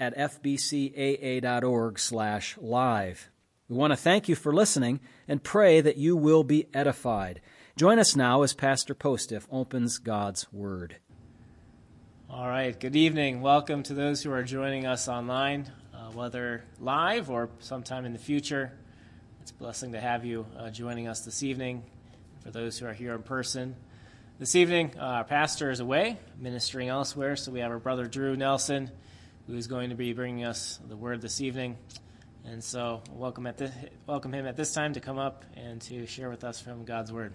at 0.00 0.16
fbcaa.org 0.16 1.98
slash 1.98 2.56
live. 2.60 3.30
We 3.68 3.76
want 3.76 3.92
to 3.92 3.96
thank 3.96 4.28
you 4.28 4.34
for 4.34 4.54
listening 4.54 5.00
and 5.26 5.42
pray 5.42 5.80
that 5.80 5.96
you 5.96 6.16
will 6.16 6.44
be 6.44 6.68
edified. 6.72 7.40
Join 7.76 7.98
us 7.98 8.16
now 8.16 8.42
as 8.42 8.54
Pastor 8.54 8.94
Postiff 8.94 9.46
opens 9.50 9.98
God's 9.98 10.52
Word. 10.52 10.96
All 12.30 12.48
right, 12.48 12.78
good 12.78 12.96
evening. 12.96 13.40
Welcome 13.40 13.82
to 13.84 13.94
those 13.94 14.22
who 14.22 14.30
are 14.32 14.42
joining 14.42 14.86
us 14.86 15.08
online, 15.08 15.70
uh, 15.92 16.10
whether 16.12 16.62
live 16.80 17.30
or 17.30 17.50
sometime 17.58 18.04
in 18.04 18.12
the 18.12 18.18
future. 18.18 18.72
It's 19.42 19.50
a 19.50 19.54
blessing 19.54 19.92
to 19.92 20.00
have 20.00 20.24
you 20.24 20.46
uh, 20.56 20.70
joining 20.70 21.08
us 21.08 21.20
this 21.20 21.42
evening. 21.42 21.82
For 22.42 22.50
those 22.50 22.78
who 22.78 22.86
are 22.86 22.92
here 22.92 23.14
in 23.14 23.22
person, 23.22 23.74
this 24.38 24.54
evening, 24.54 24.92
uh, 24.96 25.02
our 25.02 25.24
pastor 25.24 25.70
is 25.70 25.80
away, 25.80 26.18
ministering 26.38 26.88
elsewhere, 26.88 27.34
so 27.34 27.50
we 27.50 27.60
have 27.60 27.70
our 27.70 27.78
brother 27.78 28.06
Drew 28.06 28.36
Nelson 28.36 28.90
who 29.48 29.56
is 29.56 29.66
going 29.66 29.88
to 29.88 29.96
be 29.96 30.12
bringing 30.12 30.44
us 30.44 30.78
the 30.88 30.96
word 30.96 31.22
this 31.22 31.40
evening. 31.40 31.76
And 32.44 32.62
so, 32.62 33.02
welcome, 33.10 33.46
at 33.46 33.56
this, 33.56 33.72
welcome 34.06 34.32
him 34.32 34.46
at 34.46 34.56
this 34.56 34.74
time 34.74 34.92
to 34.92 35.00
come 35.00 35.18
up 35.18 35.44
and 35.56 35.80
to 35.82 36.06
share 36.06 36.28
with 36.28 36.44
us 36.44 36.60
from 36.60 36.84
God's 36.84 37.10
word. 37.10 37.32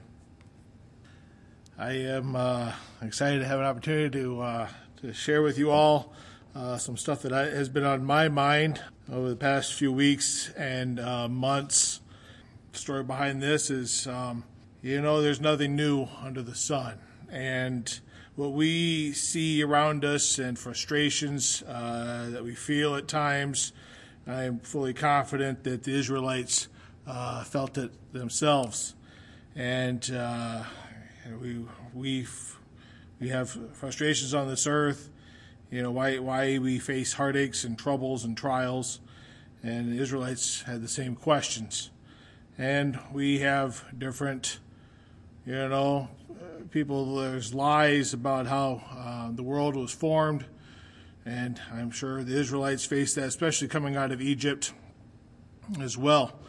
I 1.78 1.92
am 1.94 2.36
uh, 2.36 2.72
excited 3.02 3.40
to 3.40 3.46
have 3.46 3.60
an 3.60 3.66
opportunity 3.66 4.12
to 4.20 4.42
uh, 4.42 4.68
to 4.98 5.12
share 5.12 5.42
with 5.42 5.58
you 5.58 5.72
all 5.72 6.14
uh, 6.56 6.78
some 6.78 6.98
stuff 6.98 7.24
that 7.24 7.34
I, 7.34 7.46
has 7.46 7.68
been 7.68 7.84
on 7.84 8.06
my 8.06 8.30
mind 8.30 8.80
over 9.12 9.28
the 9.28 9.36
past 9.36 9.74
few 9.74 9.92
weeks 9.92 10.52
and 10.52 11.00
uh, 11.00 11.28
months. 11.28 12.00
The 12.74 12.78
story 12.78 13.04
behind 13.04 13.42
this 13.42 13.72
is, 13.72 14.06
um, 14.06 14.44
you 14.84 15.02
know, 15.02 15.22
there's 15.22 15.42
nothing 15.42 15.76
new 15.76 16.08
under 16.22 16.44
the 16.44 16.56
sun, 16.56 17.00
and 17.32 18.00
what 18.36 18.54
we 18.54 19.14
see 19.14 19.64
around 19.64 20.04
us 20.04 20.40
and 20.40 20.58
frustrations 20.58 21.62
uh, 21.68 22.30
that 22.32 22.44
we 22.44 22.56
feel 22.56 22.96
at 22.96 23.08
times, 23.08 23.74
I'm 24.26 24.60
fully 24.60 24.94
confident 24.94 25.64
that 25.66 25.84
the 25.84 25.94
Israelites 25.94 26.68
uh, 27.06 27.44
felt 27.44 27.78
it 27.78 27.92
themselves. 28.12 28.96
And 29.56 30.10
uh, 30.12 30.64
we, 31.40 31.64
we, 31.94 32.26
we 33.20 33.30
have 33.30 33.56
frustrations 33.74 34.34
on 34.34 34.48
this 34.48 34.66
earth, 34.66 35.10
you 35.70 35.84
know, 35.84 35.92
why, 35.92 36.18
why 36.18 36.58
we 36.58 36.80
face 36.80 37.14
heartaches 37.14 37.64
and 37.66 37.78
troubles 37.78 38.24
and 38.24 38.36
trials. 38.36 39.00
And 39.62 39.94
the 39.94 40.02
Israelites 40.02 40.64
had 40.64 40.82
the 40.82 40.88
same 40.88 41.16
questions. 41.16 41.92
And 42.58 43.00
we 43.12 43.40
have 43.40 43.86
different, 43.98 44.60
you 45.46 45.54
know, 45.70 46.10
people, 46.74 47.18
there's 47.18 47.54
lies 47.54 48.16
about 48.16 48.48
how 48.48 48.82
uh, 48.98 49.30
the 49.32 49.44
world 49.44 49.76
was 49.76 49.92
formed, 49.92 50.44
and 51.24 51.62
I'm 51.72 51.92
sure 51.92 52.24
the 52.24 52.36
Israelites 52.36 52.84
faced 52.84 53.14
that, 53.16 53.26
especially 53.26 53.68
coming 53.68 53.96
out 53.96 54.12
of 54.12 54.20
Egypt 54.20 54.74
as 55.80 56.00
well. 56.00 56.40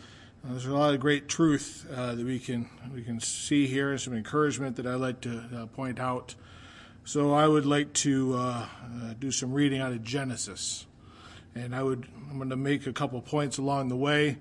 Uh, 0.42 0.53
there's 0.53 0.64
a 0.64 0.72
lot 0.72 0.94
of 0.94 1.00
great 1.00 1.28
truth 1.28 1.86
uh, 1.94 2.14
that 2.14 2.25
we 2.25 2.39
can 2.39 2.70
we 2.94 3.03
can 3.03 3.20
see 3.20 3.66
here, 3.66 3.91
and 3.91 4.00
some 4.00 4.14
encouragement 4.14 4.77
that 4.77 4.86
I'd 4.86 4.94
like 4.94 5.20
to 5.20 5.44
uh, 5.55 5.66
point 5.66 6.00
out. 6.00 6.34
So 7.04 7.34
I 7.34 7.47
would 7.47 7.66
like 7.66 7.93
to 7.93 8.34
uh, 8.34 8.38
uh, 8.38 8.66
do 9.19 9.31
some 9.31 9.53
reading 9.53 9.82
out 9.82 9.93
of 9.93 10.03
Genesis, 10.03 10.87
and 11.54 11.77
I 11.77 11.82
would 11.82 12.09
I'm 12.31 12.38
going 12.38 12.48
to 12.48 12.56
make 12.56 12.87
a 12.87 12.94
couple 12.94 13.21
points 13.21 13.59
along 13.59 13.91
the 13.91 13.97
way, 13.97 14.38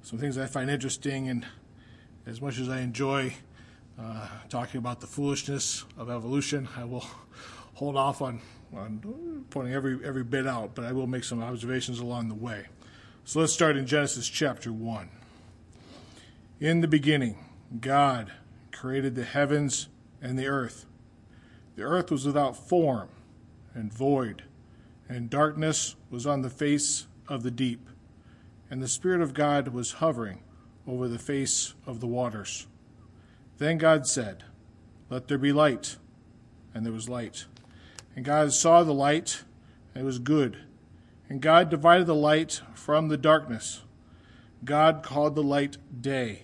some 0.00 0.18
things 0.18 0.38
I 0.38 0.46
find 0.46 0.70
interesting, 0.70 1.28
and 1.28 1.44
as 2.24 2.40
much 2.40 2.58
as 2.58 2.70
I 2.70 2.80
enjoy 2.80 3.34
uh, 4.00 4.28
talking 4.48 4.78
about 4.78 5.00
the 5.00 5.06
foolishness 5.06 5.84
of 5.96 6.10
evolution. 6.10 6.68
I 6.76 6.84
will 6.84 7.04
hold 7.74 7.96
off 7.96 8.22
on, 8.22 8.40
on 8.74 9.44
pointing 9.50 9.74
every, 9.74 9.98
every 10.04 10.24
bit 10.24 10.46
out, 10.46 10.74
but 10.74 10.84
I 10.84 10.92
will 10.92 11.06
make 11.06 11.24
some 11.24 11.42
observations 11.42 11.98
along 11.98 12.28
the 12.28 12.34
way. 12.34 12.66
So 13.24 13.40
let's 13.40 13.52
start 13.52 13.76
in 13.76 13.86
Genesis 13.86 14.28
chapter 14.28 14.72
1. 14.72 15.08
In 16.60 16.80
the 16.80 16.88
beginning, 16.88 17.44
God 17.80 18.32
created 18.72 19.14
the 19.14 19.24
heavens 19.24 19.88
and 20.22 20.38
the 20.38 20.46
earth. 20.46 20.86
The 21.76 21.82
earth 21.82 22.10
was 22.10 22.26
without 22.26 22.56
form 22.56 23.08
and 23.74 23.92
void, 23.92 24.44
and 25.08 25.30
darkness 25.30 25.94
was 26.10 26.26
on 26.26 26.42
the 26.42 26.50
face 26.50 27.06
of 27.28 27.42
the 27.42 27.50
deep. 27.50 27.88
And 28.70 28.82
the 28.82 28.88
Spirit 28.88 29.20
of 29.20 29.34
God 29.34 29.68
was 29.68 29.92
hovering 29.92 30.42
over 30.86 31.06
the 31.06 31.18
face 31.18 31.74
of 31.86 32.00
the 32.00 32.06
waters. 32.06 32.66
Then 33.58 33.76
God 33.78 34.06
said, 34.06 34.44
Let 35.10 35.28
there 35.28 35.38
be 35.38 35.52
light. 35.52 35.96
And 36.74 36.86
there 36.86 36.92
was 36.92 37.08
light. 37.08 37.46
And 38.14 38.24
God 38.24 38.52
saw 38.52 38.82
the 38.82 38.94
light, 38.94 39.42
and 39.94 40.02
it 40.02 40.06
was 40.06 40.18
good. 40.18 40.58
And 41.28 41.40
God 41.40 41.68
divided 41.68 42.06
the 42.06 42.14
light 42.14 42.62
from 42.74 43.08
the 43.08 43.16
darkness. 43.16 43.82
God 44.64 45.02
called 45.02 45.34
the 45.34 45.42
light 45.42 45.76
day, 46.00 46.42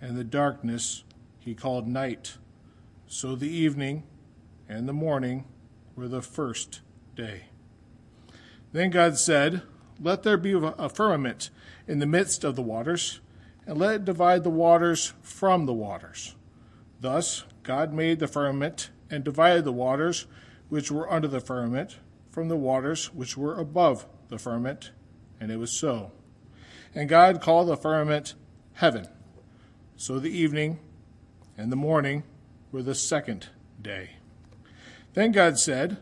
and 0.00 0.16
the 0.16 0.24
darkness 0.24 1.04
he 1.38 1.54
called 1.54 1.86
night. 1.86 2.36
So 3.06 3.34
the 3.34 3.48
evening 3.48 4.04
and 4.68 4.88
the 4.88 4.92
morning 4.92 5.44
were 5.96 6.08
the 6.08 6.22
first 6.22 6.80
day. 7.16 7.44
Then 8.72 8.90
God 8.90 9.18
said, 9.18 9.62
Let 10.00 10.22
there 10.22 10.36
be 10.36 10.52
a 10.52 10.88
firmament 10.88 11.50
in 11.88 11.98
the 11.98 12.06
midst 12.06 12.44
of 12.44 12.56
the 12.56 12.62
waters 12.62 13.20
and 13.70 13.78
let 13.78 13.94
it 13.94 14.04
divide 14.04 14.42
the 14.42 14.50
waters 14.50 15.12
from 15.22 15.64
the 15.64 15.72
waters. 15.72 16.34
Thus 17.00 17.44
God 17.62 17.94
made 17.94 18.18
the 18.18 18.26
firmament 18.26 18.90
and 19.08 19.22
divided 19.22 19.64
the 19.64 19.72
waters 19.72 20.26
which 20.68 20.90
were 20.90 21.10
under 21.10 21.28
the 21.28 21.38
firmament 21.38 21.98
from 22.32 22.48
the 22.48 22.56
waters 22.56 23.14
which 23.14 23.36
were 23.36 23.56
above 23.56 24.06
the 24.26 24.38
firmament, 24.38 24.90
and 25.38 25.52
it 25.52 25.56
was 25.56 25.70
so. 25.70 26.10
And 26.96 27.08
God 27.08 27.40
called 27.40 27.68
the 27.68 27.76
firmament 27.76 28.34
heaven. 28.72 29.06
So 29.96 30.18
the 30.18 30.36
evening 30.36 30.80
and 31.56 31.70
the 31.70 31.76
morning 31.76 32.24
were 32.72 32.82
the 32.82 32.96
second 32.96 33.50
day. 33.80 34.16
Then 35.14 35.30
God 35.30 35.60
said, 35.60 35.98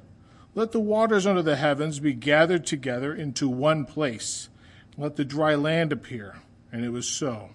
Let 0.55 0.73
the 0.73 0.81
waters 0.81 1.27
under 1.27 1.43
the 1.43 1.57
heavens 1.57 2.01
be 2.01 2.15
gathered 2.15 2.65
together 2.65 3.15
into 3.15 3.47
one 3.47 3.85
place. 3.85 4.49
Let 4.97 5.17
the 5.17 5.25
dry 5.27 5.55
land 5.55 5.93
appear. 5.93 6.37
And 6.73 6.83
it 6.83 6.91
was 6.91 7.07
so. 7.07 7.51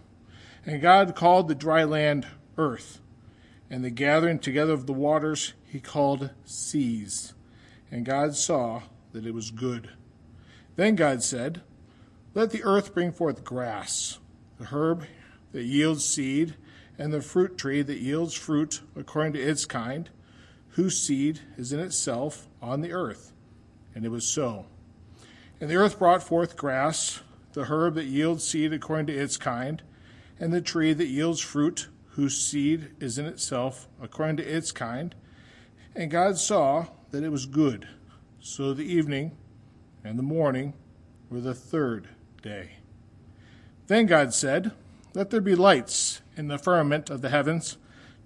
And 0.65 0.81
God 0.81 1.15
called 1.15 1.47
the 1.47 1.55
dry 1.55 1.83
land 1.83 2.27
earth, 2.57 3.01
and 3.69 3.83
the 3.83 3.89
gathering 3.89 4.39
together 4.39 4.73
of 4.73 4.85
the 4.85 4.93
waters 4.93 5.53
he 5.65 5.79
called 5.79 6.29
seas. 6.45 7.33
And 7.91 8.05
God 8.05 8.35
saw 8.35 8.83
that 9.11 9.25
it 9.25 9.33
was 9.33 9.51
good. 9.51 9.89
Then 10.75 10.95
God 10.95 11.23
said, 11.23 11.61
Let 12.33 12.51
the 12.51 12.63
earth 12.63 12.93
bring 12.93 13.11
forth 13.11 13.43
grass, 13.43 14.19
the 14.57 14.65
herb 14.65 15.05
that 15.51 15.63
yields 15.63 16.05
seed, 16.05 16.55
and 16.97 17.13
the 17.13 17.21
fruit 17.21 17.57
tree 17.57 17.81
that 17.81 17.99
yields 17.99 18.33
fruit 18.33 18.81
according 18.95 19.33
to 19.33 19.41
its 19.41 19.65
kind, 19.65 20.09
whose 20.69 20.99
seed 20.99 21.41
is 21.57 21.73
in 21.73 21.79
itself 21.79 22.47
on 22.61 22.81
the 22.81 22.93
earth. 22.93 23.33
And 23.93 24.05
it 24.05 24.09
was 24.09 24.27
so. 24.27 24.65
And 25.59 25.69
the 25.69 25.75
earth 25.75 25.99
brought 25.99 26.23
forth 26.23 26.57
grass, 26.57 27.21
the 27.53 27.65
herb 27.65 27.95
that 27.95 28.05
yields 28.05 28.47
seed 28.47 28.73
according 28.73 29.07
to 29.07 29.17
its 29.17 29.37
kind, 29.37 29.81
and 30.43 30.51
the 30.51 30.59
tree 30.59 30.91
that 30.91 31.07
yields 31.07 31.39
fruit, 31.39 31.87
whose 32.15 32.37
seed 32.37 32.89
is 32.99 33.17
in 33.17 33.25
itself 33.25 33.87
according 34.01 34.35
to 34.35 34.43
its 34.43 34.73
kind. 34.73 35.15
And 35.95 36.11
God 36.11 36.37
saw 36.37 36.87
that 37.11 37.23
it 37.23 37.31
was 37.31 37.45
good. 37.45 37.87
So 38.41 38.73
the 38.73 38.83
evening 38.83 39.37
and 40.03 40.19
the 40.19 40.23
morning 40.23 40.73
were 41.29 41.39
the 41.39 41.53
third 41.53 42.09
day. 42.41 42.71
Then 43.87 44.05
God 44.05 44.33
said, 44.33 44.73
Let 45.13 45.29
there 45.29 45.39
be 45.39 45.55
lights 45.55 46.21
in 46.35 46.49
the 46.49 46.57
firmament 46.57 47.09
of 47.09 47.21
the 47.21 47.29
heavens 47.29 47.77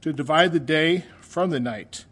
to 0.01 0.11
divide 0.11 0.53
the 0.53 0.59
day 0.59 1.05
from 1.21 1.51
the 1.51 1.59
night, 1.59 2.05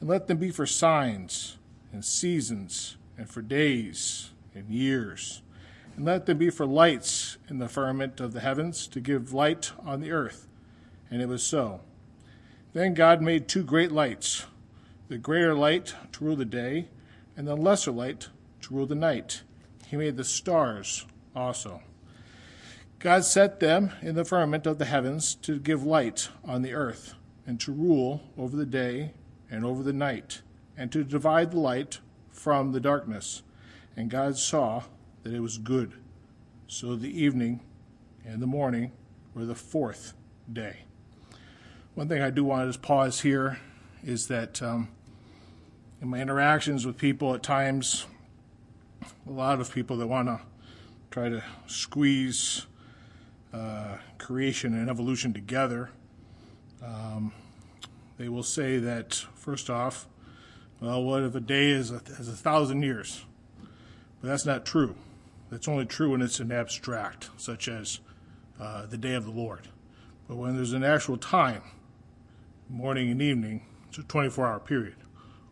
and 0.00 0.08
let 0.08 0.28
them 0.28 0.38
be 0.38 0.50
for 0.50 0.64
signs 0.64 1.58
and 1.92 2.02
seasons 2.02 2.96
and 3.18 3.28
for 3.28 3.42
days 3.42 4.30
and 4.54 4.70
years 4.70 5.42
and 5.96 6.04
let 6.04 6.26
them 6.26 6.38
be 6.38 6.50
for 6.50 6.66
lights 6.66 7.36
in 7.48 7.58
the 7.58 7.68
firmament 7.68 8.20
of 8.20 8.32
the 8.32 8.40
heavens 8.40 8.86
to 8.88 9.00
give 9.00 9.32
light 9.32 9.72
on 9.84 10.00
the 10.00 10.12
earth. 10.12 10.48
And 11.10 11.20
it 11.20 11.28
was 11.28 11.42
so. 11.42 11.80
Then 12.72 12.94
God 12.94 13.20
made 13.20 13.48
two 13.48 13.64
great 13.64 13.92
lights 13.92 14.46
the 15.08 15.18
greater 15.18 15.54
light 15.54 15.94
to 16.10 16.24
rule 16.24 16.36
the 16.36 16.44
day, 16.46 16.88
and 17.36 17.46
the 17.46 17.54
lesser 17.54 17.90
light 17.90 18.30
to 18.62 18.74
rule 18.74 18.86
the 18.86 18.94
night. 18.94 19.42
He 19.86 19.96
made 19.96 20.16
the 20.16 20.24
stars 20.24 21.04
also. 21.36 21.82
God 22.98 23.26
set 23.26 23.60
them 23.60 23.92
in 24.00 24.14
the 24.14 24.24
firmament 24.24 24.66
of 24.66 24.78
the 24.78 24.86
heavens 24.86 25.34
to 25.34 25.58
give 25.58 25.84
light 25.84 26.30
on 26.46 26.62
the 26.62 26.72
earth, 26.72 27.14
and 27.46 27.60
to 27.60 27.72
rule 27.72 28.22
over 28.38 28.56
the 28.56 28.64
day 28.64 29.12
and 29.50 29.66
over 29.66 29.82
the 29.82 29.92
night, 29.92 30.40
and 30.78 30.90
to 30.92 31.04
divide 31.04 31.50
the 31.50 31.60
light 31.60 31.98
from 32.30 32.72
the 32.72 32.80
darkness. 32.80 33.42
And 33.94 34.08
God 34.08 34.38
saw 34.38 34.84
that 35.22 35.32
it 35.32 35.40
was 35.40 35.58
good. 35.58 35.92
So 36.66 36.96
the 36.96 37.08
evening 37.08 37.60
and 38.24 38.40
the 38.40 38.46
morning 38.46 38.92
were 39.34 39.44
the 39.44 39.54
fourth 39.54 40.14
day. 40.52 40.78
One 41.94 42.08
thing 42.08 42.22
I 42.22 42.30
do 42.30 42.44
want 42.44 42.62
to 42.62 42.66
just 42.68 42.82
pause 42.82 43.20
here 43.20 43.58
is 44.02 44.28
that 44.28 44.62
um, 44.62 44.88
in 46.00 46.08
my 46.08 46.20
interactions 46.20 46.86
with 46.86 46.96
people 46.96 47.34
at 47.34 47.42
times, 47.42 48.06
a 49.26 49.30
lot 49.30 49.60
of 49.60 49.72
people 49.72 49.96
that 49.98 50.06
want 50.06 50.28
to 50.28 50.40
try 51.10 51.28
to 51.28 51.44
squeeze 51.66 52.66
uh, 53.52 53.98
creation 54.18 54.74
and 54.74 54.88
evolution 54.88 55.32
together, 55.32 55.90
um, 56.82 57.32
they 58.16 58.28
will 58.28 58.42
say 58.42 58.78
that, 58.78 59.14
first 59.34 59.68
off, 59.68 60.06
well, 60.80 61.02
what 61.02 61.22
if 61.22 61.34
a 61.34 61.40
day 61.40 61.70
is 61.70 61.90
a, 61.90 62.00
is 62.18 62.28
a 62.28 62.32
thousand 62.32 62.82
years? 62.82 63.24
But 64.20 64.28
that's 64.28 64.46
not 64.46 64.64
true. 64.64 64.94
That's 65.52 65.68
only 65.68 65.84
true 65.84 66.12
when 66.12 66.22
it's 66.22 66.40
an 66.40 66.50
abstract, 66.50 67.28
such 67.36 67.68
as 67.68 68.00
uh, 68.58 68.86
the 68.86 68.96
day 68.96 69.12
of 69.12 69.26
the 69.26 69.30
Lord. 69.30 69.68
But 70.26 70.36
when 70.36 70.56
there's 70.56 70.72
an 70.72 70.82
actual 70.82 71.18
time, 71.18 71.60
morning 72.70 73.10
and 73.10 73.20
evening, 73.20 73.66
it's 73.86 73.98
a 73.98 74.02
24 74.02 74.46
hour 74.46 74.58
period, 74.58 74.94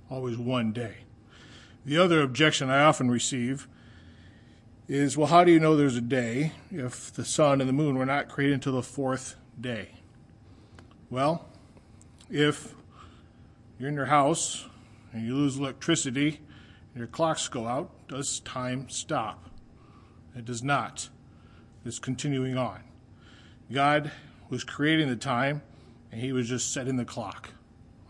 always 0.09 0.39
one 0.39 0.73
day. 0.73 1.01
The 1.85 1.99
other 1.99 2.23
objection 2.23 2.71
I 2.71 2.83
often 2.83 3.11
receive 3.11 3.69
is 4.89 5.19
well, 5.19 5.27
how 5.27 5.45
do 5.45 5.53
you 5.53 5.61
know 5.61 5.77
there's 5.77 5.99
a 5.99 6.01
day 6.01 6.53
if 6.71 7.13
the 7.13 7.27
sun 7.27 7.61
and 7.61 7.69
the 7.69 7.75
moon 7.75 7.99
were 7.99 8.07
not 8.07 8.31
created 8.31 8.55
until 8.55 8.73
the 8.73 8.83
fourth 8.83 9.37
day? 9.61 9.91
Well, 11.11 11.47
if 12.31 12.75
you're 13.79 13.91
in 13.91 13.97
your 13.97 14.07
house 14.07 14.65
and 15.13 15.27
you 15.27 15.35
lose 15.35 15.59
electricity 15.59 16.41
and 16.95 17.01
your 17.01 17.07
clocks 17.07 17.49
go 17.49 17.67
out, 17.67 17.91
does 18.09 18.41
time 18.41 18.89
stop? 18.89 19.50
It 20.37 20.45
does 20.45 20.63
not. 20.63 21.09
It's 21.85 21.99
continuing 21.99 22.57
on. 22.57 22.81
God 23.73 24.11
was 24.49 24.65
creating 24.65 25.09
the 25.09 25.17
time 25.17 25.63
and 26.13 26.21
he 26.21 26.33
was 26.33 26.49
just 26.49 26.73
setting 26.73 26.97
the 26.97 27.05
clock. 27.05 27.51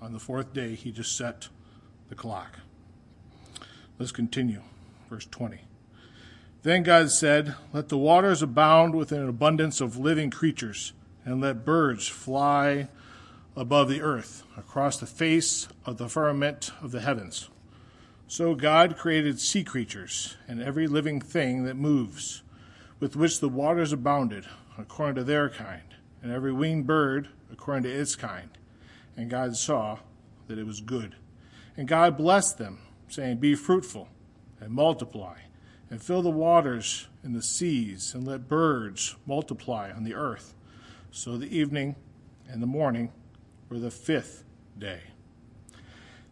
On 0.00 0.12
the 0.12 0.19
fourth 0.19 0.52
day, 0.52 0.75
he 0.75 0.90
just 0.90 1.17
set 1.17 1.49
the 2.08 2.14
clock. 2.14 2.61
Let's 3.99 4.12
continue. 4.12 4.62
Verse 5.11 5.26
20. 5.26 5.58
Then 6.62 6.82
God 6.82 7.11
said, 7.11 7.55
Let 7.72 7.88
the 7.88 7.99
waters 7.99 8.43
abound 8.43 8.94
with 8.94 9.12
an 9.12 9.28
abundance 9.28 9.81
of 9.81 9.99
living 9.99 10.31
creatures, 10.31 10.93
and 11.25 11.40
let 11.40 11.64
birds 11.64 12.06
fly 12.06 12.88
above 13.56 13.88
the 13.88 14.00
earth, 14.00 14.44
across 14.56 14.99
the 14.99 15.06
face 15.06 15.69
of 15.84 15.99
the 15.99 16.08
firmament 16.08 16.70
of 16.82 16.93
the 16.93 17.00
heavens. 17.00 17.49
So 18.31 18.55
God 18.55 18.97
created 18.97 19.41
sea 19.41 19.65
creatures, 19.65 20.37
and 20.47 20.62
every 20.62 20.87
living 20.87 21.21
thing 21.21 21.65
that 21.65 21.75
moves, 21.75 22.44
with 23.00 23.17
which 23.17 23.41
the 23.41 23.49
waters 23.49 23.93
abounded, 23.93 24.47
according 24.79 25.17
to 25.17 25.25
their 25.25 25.50
kind, 25.50 25.97
and 26.23 26.31
every 26.31 26.53
winged 26.53 26.87
bird 26.87 27.31
according 27.50 27.82
to 27.82 27.91
its 27.91 28.15
kind. 28.15 28.50
And 29.17 29.29
God 29.29 29.56
saw 29.56 29.99
that 30.47 30.61
it 30.61 30.65
was 30.65 30.81
good. 30.81 31.17
And 31.77 31.88
God 31.88 32.17
blessed 32.17 32.59
them, 32.59 32.79
saying, 33.09 33.38
Be 33.38 33.56
fruitful, 33.56 34.06
and 34.61 34.71
multiply 34.71 35.38
and 35.91 36.00
fill 36.00 36.23
the 36.23 36.31
waters 36.31 37.09
and 37.25 37.35
the 37.35 37.43
seas, 37.43 38.15
and 38.15 38.25
let 38.25 38.47
birds 38.47 39.17
multiply 39.27 39.91
on 39.91 40.05
the 40.05 40.15
earth. 40.15 40.55
So 41.11 41.37
the 41.37 41.53
evening 41.59 41.97
and 42.49 42.62
the 42.62 42.69
morning 42.69 43.11
were 43.69 43.81
the 43.81 43.91
fifth 43.91 44.44
day. 44.79 45.00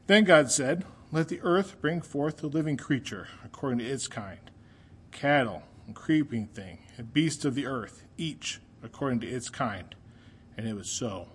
Then 0.07 0.23
God 0.23 0.53
said, 0.53 0.85
Let 1.11 1.29
the 1.29 1.41
earth 1.41 1.81
bring 1.81 2.03
forth 2.03 2.37
the 2.39 2.49
living 2.49 2.77
creature 2.77 3.29
according 3.43 3.79
to 3.79 3.87
its 3.87 4.07
kind, 4.07 4.51
cattle 5.11 5.63
and 5.87 5.97
creeping 5.97 6.49
thing, 6.49 6.81
and 6.99 7.15
beasts 7.15 7.47
of 7.47 7.55
the 7.55 7.65
earth, 7.65 8.05
each 8.19 8.61
according 8.83 9.21
to 9.21 9.27
its 9.27 9.49
kind. 9.49 9.95
And 10.55 10.69
it 10.69 10.77
was 10.77 10.91
so. 10.91 11.31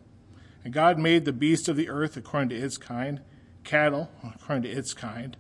And 0.64 0.74
God 0.74 1.00
made 1.00 1.26
the 1.26 1.34
beasts 1.34 1.68
of 1.68 1.76
the 1.76 1.90
earth 1.90 2.16
according 2.16 2.50
to 2.50 2.56
its 2.56 2.78
kind, 2.78 3.22
cattle 3.64 4.12
according 4.24 4.62
to 4.64 4.70
its 4.70 4.94
kind, 4.94 5.36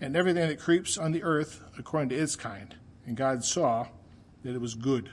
and 0.00 0.16
everything 0.16 0.48
that 0.48 0.58
creeps 0.58 0.98
on 0.98 1.12
the 1.12 1.22
earth 1.22 1.62
according 1.78 2.08
to 2.08 2.16
its 2.16 2.34
kind. 2.34 2.74
And 3.06 3.16
God 3.16 3.44
saw 3.44 3.86
that 4.42 4.56
it 4.56 4.60
was 4.60 4.74
good. 4.74 5.10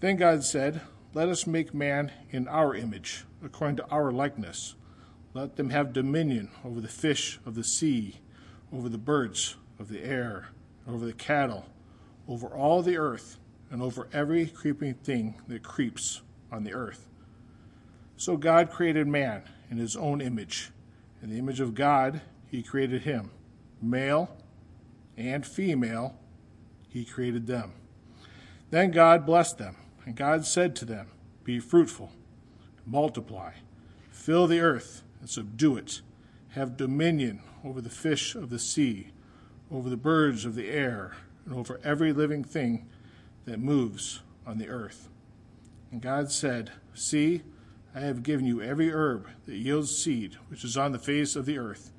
Then 0.00 0.16
God 0.16 0.44
said, 0.44 0.82
Let 1.14 1.30
us 1.30 1.46
make 1.46 1.72
man 1.72 2.12
in 2.28 2.46
our 2.46 2.74
image, 2.74 3.24
according 3.42 3.76
to 3.76 3.86
our 3.88 4.12
likeness. 4.12 4.74
Let 5.34 5.56
them 5.56 5.70
have 5.70 5.92
dominion 5.92 6.50
over 6.64 6.80
the 6.80 6.88
fish 6.88 7.40
of 7.44 7.56
the 7.56 7.64
sea, 7.64 8.20
over 8.72 8.88
the 8.88 8.98
birds 8.98 9.56
of 9.80 9.88
the 9.88 10.02
air, 10.02 10.48
over 10.88 11.04
the 11.04 11.12
cattle, 11.12 11.66
over 12.28 12.46
all 12.46 12.82
the 12.82 12.96
earth, 12.96 13.38
and 13.70 13.82
over 13.82 14.08
every 14.12 14.46
creeping 14.46 14.94
thing 14.94 15.34
that 15.48 15.64
creeps 15.64 16.22
on 16.52 16.62
the 16.62 16.72
earth. 16.72 17.08
So 18.16 18.36
God 18.36 18.70
created 18.70 19.08
man 19.08 19.42
in 19.70 19.78
his 19.78 19.96
own 19.96 20.20
image. 20.20 20.70
In 21.20 21.30
the 21.30 21.38
image 21.38 21.58
of 21.60 21.74
God, 21.74 22.20
he 22.48 22.62
created 22.62 23.02
him 23.02 23.30
male 23.82 24.36
and 25.16 25.46
female, 25.46 26.16
he 26.88 27.04
created 27.04 27.46
them. 27.46 27.72
Then 28.70 28.90
God 28.90 29.26
blessed 29.26 29.58
them, 29.58 29.76
and 30.04 30.16
God 30.16 30.46
said 30.46 30.74
to 30.76 30.84
them, 30.84 31.08
Be 31.44 31.60
fruitful, 31.60 32.10
multiply, 32.86 33.52
fill 34.10 34.46
the 34.46 34.60
earth, 34.60 35.03
and 35.24 35.30
subdue 35.30 35.76
it. 35.78 36.02
Have 36.50 36.76
dominion 36.76 37.40
over 37.64 37.80
the 37.80 37.88
fish 37.88 38.34
of 38.34 38.50
the 38.50 38.58
sea, 38.58 39.08
over 39.70 39.88
the 39.88 39.96
birds 39.96 40.44
of 40.44 40.54
the 40.54 40.68
air, 40.68 41.16
and 41.46 41.54
over 41.54 41.80
every 41.82 42.12
living 42.12 42.44
thing 42.44 42.86
that 43.46 43.58
moves 43.58 44.20
on 44.46 44.58
the 44.58 44.68
earth. 44.68 45.08
And 45.90 46.02
God 46.02 46.30
said, 46.30 46.72
See, 46.92 47.42
I 47.94 48.00
have 48.00 48.22
given 48.22 48.44
you 48.44 48.60
every 48.60 48.92
herb 48.92 49.26
that 49.46 49.56
yields 49.56 49.96
seed, 49.96 50.34
which 50.48 50.62
is 50.62 50.76
on 50.76 50.92
the 50.92 50.98
face 50.98 51.36
of 51.36 51.46
the 51.46 51.58
earth 51.58 51.90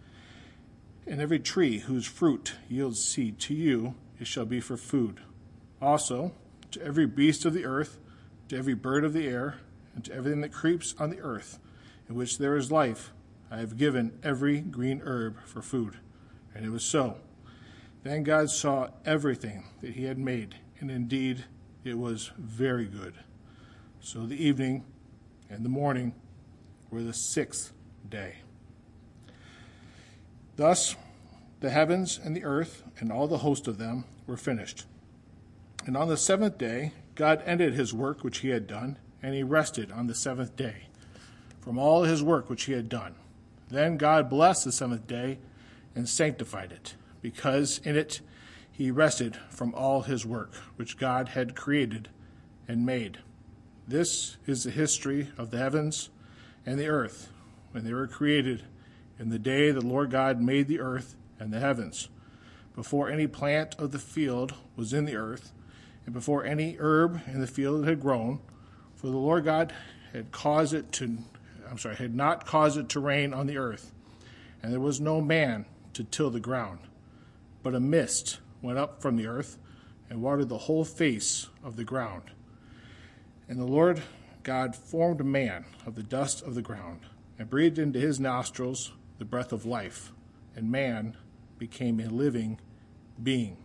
and 1.08 1.22
every 1.22 1.40
tree 1.40 1.80
whose 1.80 2.06
fruit 2.06 2.56
yields 2.70 3.04
seed 3.04 3.40
to 3.40 3.54
you, 3.54 3.96
it 4.20 4.28
shall 4.28 4.46
be 4.46 4.60
for 4.60 4.78
food. 4.78 5.20
Also, 5.82 6.32
to 6.72 6.82
every 6.82 7.06
beast 7.06 7.46
of 7.46 7.54
the 7.54 7.66
earth, 7.66 8.00
to 8.50 8.58
every 8.58 8.74
bird 8.74 9.04
of 9.04 9.14
the 9.14 9.28
air, 9.28 9.58
and 9.94 10.04
to 10.06 10.14
everything 10.14 10.42
that 10.42 10.52
creeps 10.52 10.96
on 11.00 11.10
the 11.10 11.20
earth, 11.20 11.60
in 12.10 12.16
which 12.16 12.38
there 12.38 12.58
is 12.58 12.72
life, 12.72 13.12
I 13.56 13.60
have 13.60 13.78
given 13.78 14.20
every 14.22 14.60
green 14.60 15.02
herb 15.06 15.38
for 15.46 15.62
food. 15.62 15.96
And 16.54 16.66
it 16.66 16.72
was 16.72 16.84
so. 16.84 17.16
Then 18.04 18.24
God 18.24 18.50
saw 18.50 18.90
everything 19.06 19.64
that 19.80 19.94
he 19.94 20.04
had 20.04 20.18
made, 20.18 20.56
and 20.82 20.92
indeed 20.92 21.46
it 21.86 21.98
was 21.98 22.32
very 22.38 22.84
good. 22.84 23.14
So 24.02 24.26
the 24.26 24.36
evening 24.36 24.84
and 25.50 25.64
the 25.64 25.70
morning 25.70 26.14
were 26.90 27.02
the 27.02 27.14
sixth 27.14 27.72
day. 28.10 28.40
Thus, 30.58 30.98
the 31.62 31.70
heavens 31.70 32.20
and 32.22 32.36
the 32.36 32.44
earth 32.44 32.84
and 33.00 33.10
all 33.10 33.26
the 33.26 33.38
host 33.38 33.70
of 33.70 33.78
them 33.78 34.04
were 34.28 34.36
finished. 34.36 34.86
And 35.86 35.96
on 35.96 36.10
the 36.10 36.18
seventh 36.18 36.58
day, 36.58 36.92
God 37.16 37.42
ended 37.46 37.74
his 37.74 37.94
work 37.94 38.22
which 38.22 38.40
he 38.40 38.50
had 38.50 38.68
done, 38.68 38.98
and 39.24 39.34
he 39.34 39.44
rested 39.44 39.94
on 39.94 40.08
the 40.08 40.16
seventh 40.16 40.58
day 40.58 40.88
from 41.62 41.78
all 41.78 42.04
his 42.04 42.22
work 42.22 42.50
which 42.50 42.66
he 42.66 42.74
had 42.74 42.90
done. 42.90 43.16
Then 43.70 43.98
God 43.98 44.30
blessed 44.30 44.66
the 44.66 44.72
seventh 44.72 45.08
day 45.08 45.40
and 45.96 46.08
sanctified 46.08 46.72
it, 46.72 46.96
because 47.22 47.80
in 47.84 47.96
it 47.96 48.22
he 48.72 48.92
rested 48.92 49.38
from 49.50 49.74
all 49.74 50.02
his 50.02 50.26
work 50.26 50.54
which 50.76 50.98
God 50.98 51.30
had 51.30 51.56
created 51.56 52.10
and 52.68 52.86
made. 52.86 53.20
This 53.88 54.38
is 54.46 54.64
the 54.64 54.72
history 54.72 55.30
of 55.38 55.52
the 55.52 55.58
heavens 55.58 56.10
and 56.66 56.80
the 56.80 56.88
earth 56.88 57.32
when 57.72 57.84
they 57.84 57.94
were 57.94 58.08
created 58.08 58.64
in 59.20 59.30
the 59.30 59.40
day 59.40 59.72
the 59.72 59.82
Lord 59.82 60.12
God 60.12 60.42
made 60.42 60.68
the 60.68 60.80
earth 60.80 61.16
and 61.40 61.54
the 61.54 61.60
heavens, 61.60 62.10
before 62.76 63.10
any 63.10 63.28
plant 63.28 63.76
of 63.80 63.92
the 63.92 64.00
field 64.00 64.54
was 64.76 64.94
in 64.94 65.06
the 65.06 65.16
earth, 65.16 65.54
and 66.06 66.14
before 66.14 66.44
any 66.44 66.76
herb 66.80 67.22
in 67.28 67.40
the 67.40 67.48
field 67.48 67.88
had 67.88 68.02
grown, 68.02 68.40
for 68.96 69.08
the 69.08 69.18
Lord 69.18 69.46
God 69.46 69.74
had 70.14 70.32
caused 70.32 70.74
it 70.74 70.92
to 70.94 71.20
I'm 71.70 71.78
sorry, 71.78 71.96
had 71.96 72.16
not 72.16 72.46
caused 72.46 72.78
it 72.78 72.90
to 72.90 73.00
rain 73.00 73.34
on 73.34 73.48
the 73.48 73.58
earth, 73.58 73.92
and 74.62 74.72
there 74.72 74.80
was 74.80 75.02
no 75.02 75.22
man 75.22 75.66
to 75.94 76.04
till 76.04 76.30
the 76.30 76.40
ground. 76.40 76.80
But 77.64 77.76
a 77.76 77.80
mist 77.80 78.40
went 78.62 78.78
up 78.78 79.02
from 79.02 79.16
the 79.16 79.28
earth 79.28 79.58
and 80.10 80.22
watered 80.22 80.50
the 80.50 80.60
whole 80.60 80.86
face 80.86 81.48
of 81.64 81.76
the 81.76 81.84
ground. 81.84 82.24
And 83.48 83.60
the 83.60 83.66
Lord 83.66 84.02
God 84.44 84.76
formed 84.76 85.24
man 85.26 85.66
of 85.86 85.96
the 85.96 86.04
dust 86.04 86.42
of 86.44 86.56
the 86.56 86.62
ground, 86.62 87.02
and 87.38 87.50
breathed 87.50 87.80
into 87.80 88.00
his 88.00 88.20
nostrils 88.20 88.94
the 89.18 89.26
breath 89.26 89.52
of 89.52 89.66
life, 89.66 90.12
and 90.56 90.72
man 90.72 91.18
became 91.58 92.00
a 92.00 92.08
living 92.08 92.60
being. 93.22 93.58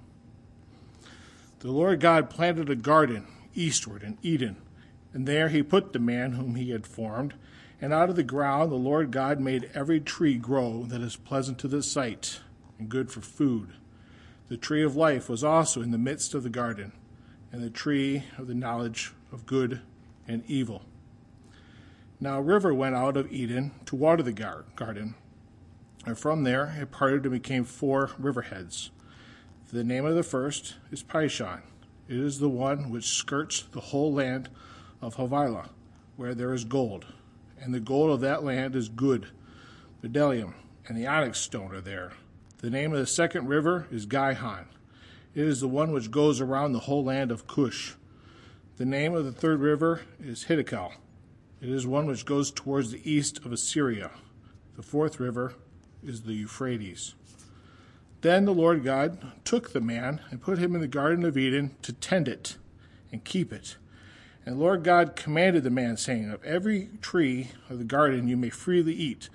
The 1.61 1.71
Lord 1.71 2.01
God 2.01 2.31
planted 2.31 2.71
a 2.71 2.77
garden 2.77 3.27
eastward 3.55 4.03
in 4.03 4.19
Eden. 4.23 4.57
And 5.13 5.27
there 5.27 5.49
he 5.49 5.63
put 5.63 5.93
the 5.93 5.99
man 5.99 6.33
whom 6.33 6.55
he 6.55 6.71
had 6.71 6.87
formed. 6.87 7.35
And 7.81 7.93
out 7.95 8.11
of 8.11 8.17
the 8.17 8.23
ground 8.23 8.71
the 8.71 8.77
Lord 8.77 9.11
God 9.11 9.41
made 9.41 9.71
every 9.73 10.01
tree 10.01 10.37
grow 10.37 10.85
that 10.85 11.01
is 11.01 11.17
pleasant 11.17 11.59
to 11.61 11.69
the 11.69 11.83
sight 11.83 12.41
and 12.79 12.89
good 12.89 13.11
for 13.11 13.21
food. 13.21 13.73
The 14.49 14.57
tree 14.57 14.83
of 14.83 14.97
life 14.97 15.29
was 15.29 15.43
also 15.43 15.81
in 15.81 15.91
the 15.91 15.99
midst 15.99 16.35
of 16.35 16.43
the 16.43 16.51
garden, 16.51 16.93
and 17.53 17.63
the 17.63 17.71
tree 17.71 18.25
of 18.37 18.49
the 18.49 18.55
knowledge 18.55 19.13
of 19.33 19.47
good 19.47 19.81
and 20.27 20.45
evil. 20.47 20.83
Now 22.19 22.39
a 22.39 22.43
river 22.43 22.75
went 22.75 22.97
out 22.97 23.17
of 23.17 23.33
Eden 23.33 23.73
to 23.87 23.97
water 23.97 24.23
the 24.23 24.33
gar- 24.33 24.65
garden, 24.77 25.15
and 26.05 26.19
from 26.19 26.45
there 26.45 26.77
it 26.79 26.91
parted 26.91 27.25
and 27.25 27.33
became 27.33 27.65
four 27.65 28.11
riverheads. 28.19 28.91
The 29.73 29.85
name 29.85 30.05
of 30.05 30.17
the 30.17 30.23
first 30.23 30.75
is 30.91 31.03
Pishon. 31.03 31.63
It 32.09 32.17
is 32.17 32.41
the 32.41 32.49
one 32.49 32.91
which 32.91 33.09
skirts 33.09 33.63
the 33.63 33.81
whole 33.81 34.13
land 34.13 34.51
of 35.01 35.15
Havilah, 35.15 35.71
where 36.17 36.35
there 36.35 36.53
is 36.53 36.65
gold. 36.65 37.07
And 37.61 37.75
the 37.75 37.81
gold 37.81 38.11
of 38.11 38.21
that 38.21 38.43
land 38.43 38.75
is 38.75 38.89
good. 38.89 39.27
Bdellium 40.03 40.55
and 40.89 40.97
the 40.97 41.07
onyx 41.07 41.39
stone 41.39 41.75
are 41.75 41.81
there. 41.81 42.13
The 42.59 42.71
name 42.71 42.93
of 42.93 42.99
the 42.99 43.07
second 43.07 43.49
river 43.49 43.87
is 43.91 44.07
Gihon. 44.07 44.67
It 45.35 45.45
is 45.45 45.61
the 45.61 45.69
one 45.69 45.93
which 45.93 46.11
goes 46.11 46.41
around 46.41 46.73
the 46.73 46.81
whole 46.81 47.05
land 47.05 47.31
of 47.31 47.47
Cush. 47.47 47.95
The 48.77 48.85
name 48.85 49.15
of 49.15 49.25
the 49.25 49.33
third 49.33 49.61
river 49.61 50.03
is 50.19 50.45
Hiddekel. 50.45 50.93
It 51.61 51.69
is 51.69 51.87
one 51.87 52.07
which 52.07 52.25
goes 52.25 52.51
towards 52.51 52.91
the 52.91 53.11
east 53.11 53.45
of 53.45 53.53
Assyria. 53.53 54.11
The 54.77 54.83
fourth 54.83 55.21
river 55.21 55.55
is 56.03 56.23
the 56.23 56.33
Euphrates. 56.33 57.15
Then 58.23 58.47
the 58.47 58.55
Lord 58.55 58.83
God 58.83 59.19
took 59.45 59.73
the 59.73 59.81
man 59.81 60.21
and 60.31 60.41
put 60.41 60.59
him 60.59 60.75
in 60.75 60.81
the 60.81 60.89
Garden 60.89 61.25
of 61.25 61.37
Eden 61.37 61.77
to 61.83 61.93
tend 61.93 62.29
it 62.29 62.57
and 63.13 63.25
keep 63.25 63.53
it. 63.53 63.77
And 64.51 64.59
the 64.59 64.65
Lord 64.65 64.83
God 64.83 65.15
commanded 65.15 65.63
the 65.63 65.71
man, 65.71 65.97
saying, 65.97 66.29
Of 66.29 66.43
every 66.43 66.89
tree 67.01 67.53
of 67.69 67.79
the 67.79 67.85
garden 67.85 68.27
you 68.27 68.37
may 68.37 68.51
freely 68.51 68.93
eat, 68.93 69.29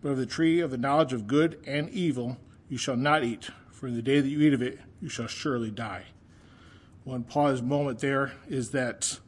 but 0.00 0.12
of 0.12 0.16
the 0.16 0.24
tree 0.24 0.58
of 0.58 0.70
the 0.70 0.78
knowledge 0.78 1.12
of 1.12 1.26
good 1.26 1.60
and 1.66 1.90
evil 1.90 2.38
you 2.70 2.78
shall 2.78 2.96
not 2.96 3.24
eat, 3.24 3.50
for 3.70 3.88
in 3.88 3.94
the 3.94 4.00
day 4.00 4.22
that 4.22 4.28
you 4.28 4.40
eat 4.40 4.54
of 4.54 4.62
it 4.62 4.80
you 5.02 5.10
shall 5.10 5.26
surely 5.26 5.70
die. 5.70 6.04
One 7.04 7.24
pause 7.24 7.60
moment 7.60 7.98
there 7.98 8.32
is 8.48 8.70
that 8.70 9.20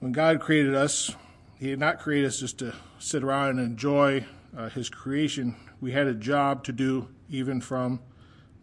when 0.00 0.12
God 0.12 0.38
created 0.38 0.74
us, 0.74 1.16
He 1.58 1.68
did 1.68 1.78
not 1.78 1.98
create 1.98 2.26
us 2.26 2.38
just 2.38 2.58
to 2.58 2.74
sit 2.98 3.24
around 3.24 3.58
and 3.58 3.60
enjoy 3.60 4.26
uh, 4.54 4.68
His 4.68 4.90
creation. 4.90 5.56
We 5.80 5.92
had 5.92 6.08
a 6.08 6.14
job 6.14 6.62
to 6.64 6.72
do 6.72 7.08
even 7.30 7.62
from 7.62 8.00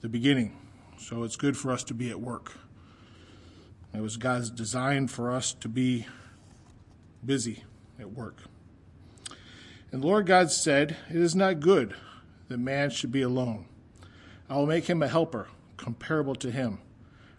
the 0.02 0.08
beginning. 0.08 0.56
So 1.00 1.24
it's 1.24 1.36
good 1.36 1.58
for 1.58 1.72
us 1.72 1.84
to 1.86 1.96
be 1.96 2.12
at 2.12 2.22
work. 2.22 2.52
It 3.94 4.02
was 4.02 4.18
God's 4.18 4.50
design 4.50 5.08
for 5.08 5.32
us 5.32 5.54
to 5.54 5.68
be 5.68 6.08
busy 7.26 7.64
at 8.00 8.12
work. 8.12 8.38
And 9.92 10.02
the 10.02 10.08
Lord 10.08 10.26
God 10.26 10.52
said, 10.52 10.96
It 11.10 11.18
is 11.18 11.36
not 11.36 11.60
good 11.60 11.94
that 12.48 12.58
man 12.58 12.90
should 12.90 13.12
be 13.12 13.22
alone. 13.22 13.66
I 14.50 14.56
will 14.56 14.68
make 14.68 14.86
him 14.86 15.02
a 15.02 15.08
helper 15.08 15.48
comparable 15.78 16.36
to 16.36 16.52
him. 16.52 16.80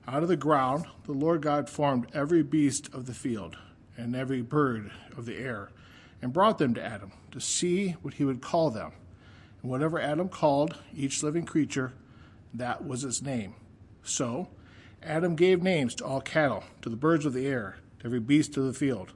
Out 0.07 0.23
of 0.23 0.29
the 0.29 0.37
ground 0.37 0.87
the 1.05 1.13
Lord 1.13 1.43
God 1.43 1.71
formed 1.71 2.09
every 2.13 2.43
beast 2.43 2.93
of 2.93 3.07
the 3.07 3.15
field 3.15 3.57
and 3.97 4.17
every 4.17 4.43
bird 4.43 4.91
of 5.17 5.27
the 5.27 5.37
air 5.37 5.71
and 6.21 6.33
brought 6.33 6.59
them 6.59 6.75
to 6.75 6.85
Adam 6.85 7.13
to 7.31 7.41
see 7.41 7.91
what 8.03 8.15
he 8.15 8.25
would 8.25 8.41
call 8.41 8.71
them. 8.71 8.93
And 9.63 9.71
whatever 9.71 10.01
Adam 10.01 10.29
called 10.29 10.77
each 10.95 11.23
living 11.23 11.45
creature, 11.45 11.93
that 12.55 12.85
was 12.85 13.05
its 13.05 13.23
name. 13.23 13.55
So, 14.03 14.49
Adam 15.05 15.35
gave 15.35 15.63
names 15.63 15.95
to 15.97 16.05
all 16.05 16.21
cattle, 16.21 16.65
to 16.81 16.89
the 16.89 16.97
birds 16.97 17.27
of 17.27 17.33
the 17.33 17.47
air, 17.47 17.77
to 17.99 18.07
every 18.07 18.21
beast 18.21 18.57
of 18.57 18.65
the 18.65 18.73
field. 18.73 19.13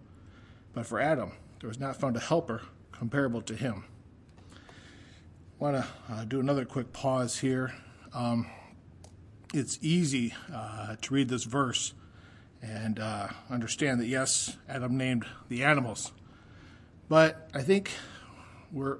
But 0.73 0.87
for 0.87 1.01
Adam, 1.01 1.33
there 1.61 1.69
was 1.69 1.79
not 1.79 1.97
found 1.97 2.17
a 2.17 2.21
helper 2.21 2.63
comparable 2.93 3.43
to 3.43 3.55
him. 3.55 3.85
I 4.51 4.55
want 5.59 5.77
to 5.77 5.87
uh, 6.13 6.25
do 6.25 6.41
another 6.41 6.65
quick 6.65 6.93
pause 6.93 7.39
here. 7.39 7.75
Um, 8.13 8.47
it's 9.55 9.79
easy 9.81 10.35
uh, 10.53 10.97
to 11.01 11.15
read 11.15 11.29
this 11.29 11.45
verse 11.45 11.95
and 12.61 12.99
uh, 12.99 13.29
understand 13.49 14.01
that, 14.01 14.07
yes, 14.07 14.57
Adam 14.69 14.97
named 14.97 15.25
the 15.49 15.63
animals. 15.63 16.13
But 17.09 17.49
I 17.55 17.63
think 17.63 17.93
we're, 18.73 18.99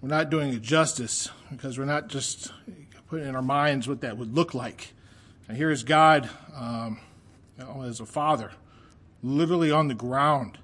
we're 0.00 0.08
not 0.08 0.30
doing 0.30 0.54
it 0.54 0.62
justice 0.62 1.28
because 1.50 1.78
we're 1.78 1.84
not 1.84 2.08
just 2.08 2.52
putting 3.08 3.28
in 3.28 3.36
our 3.36 3.42
minds 3.42 3.86
what 3.86 4.00
that 4.00 4.16
would 4.16 4.34
look 4.34 4.54
like. 4.54 4.94
And 5.48 5.56
here 5.56 5.70
is 5.70 5.84
God 5.84 6.30
um, 6.56 7.00
you 7.58 7.64
know, 7.64 7.82
as 7.82 8.00
a 8.00 8.06
father, 8.06 8.52
literally 9.22 9.70
on 9.70 9.88
the 9.88 9.94
ground 9.94 10.58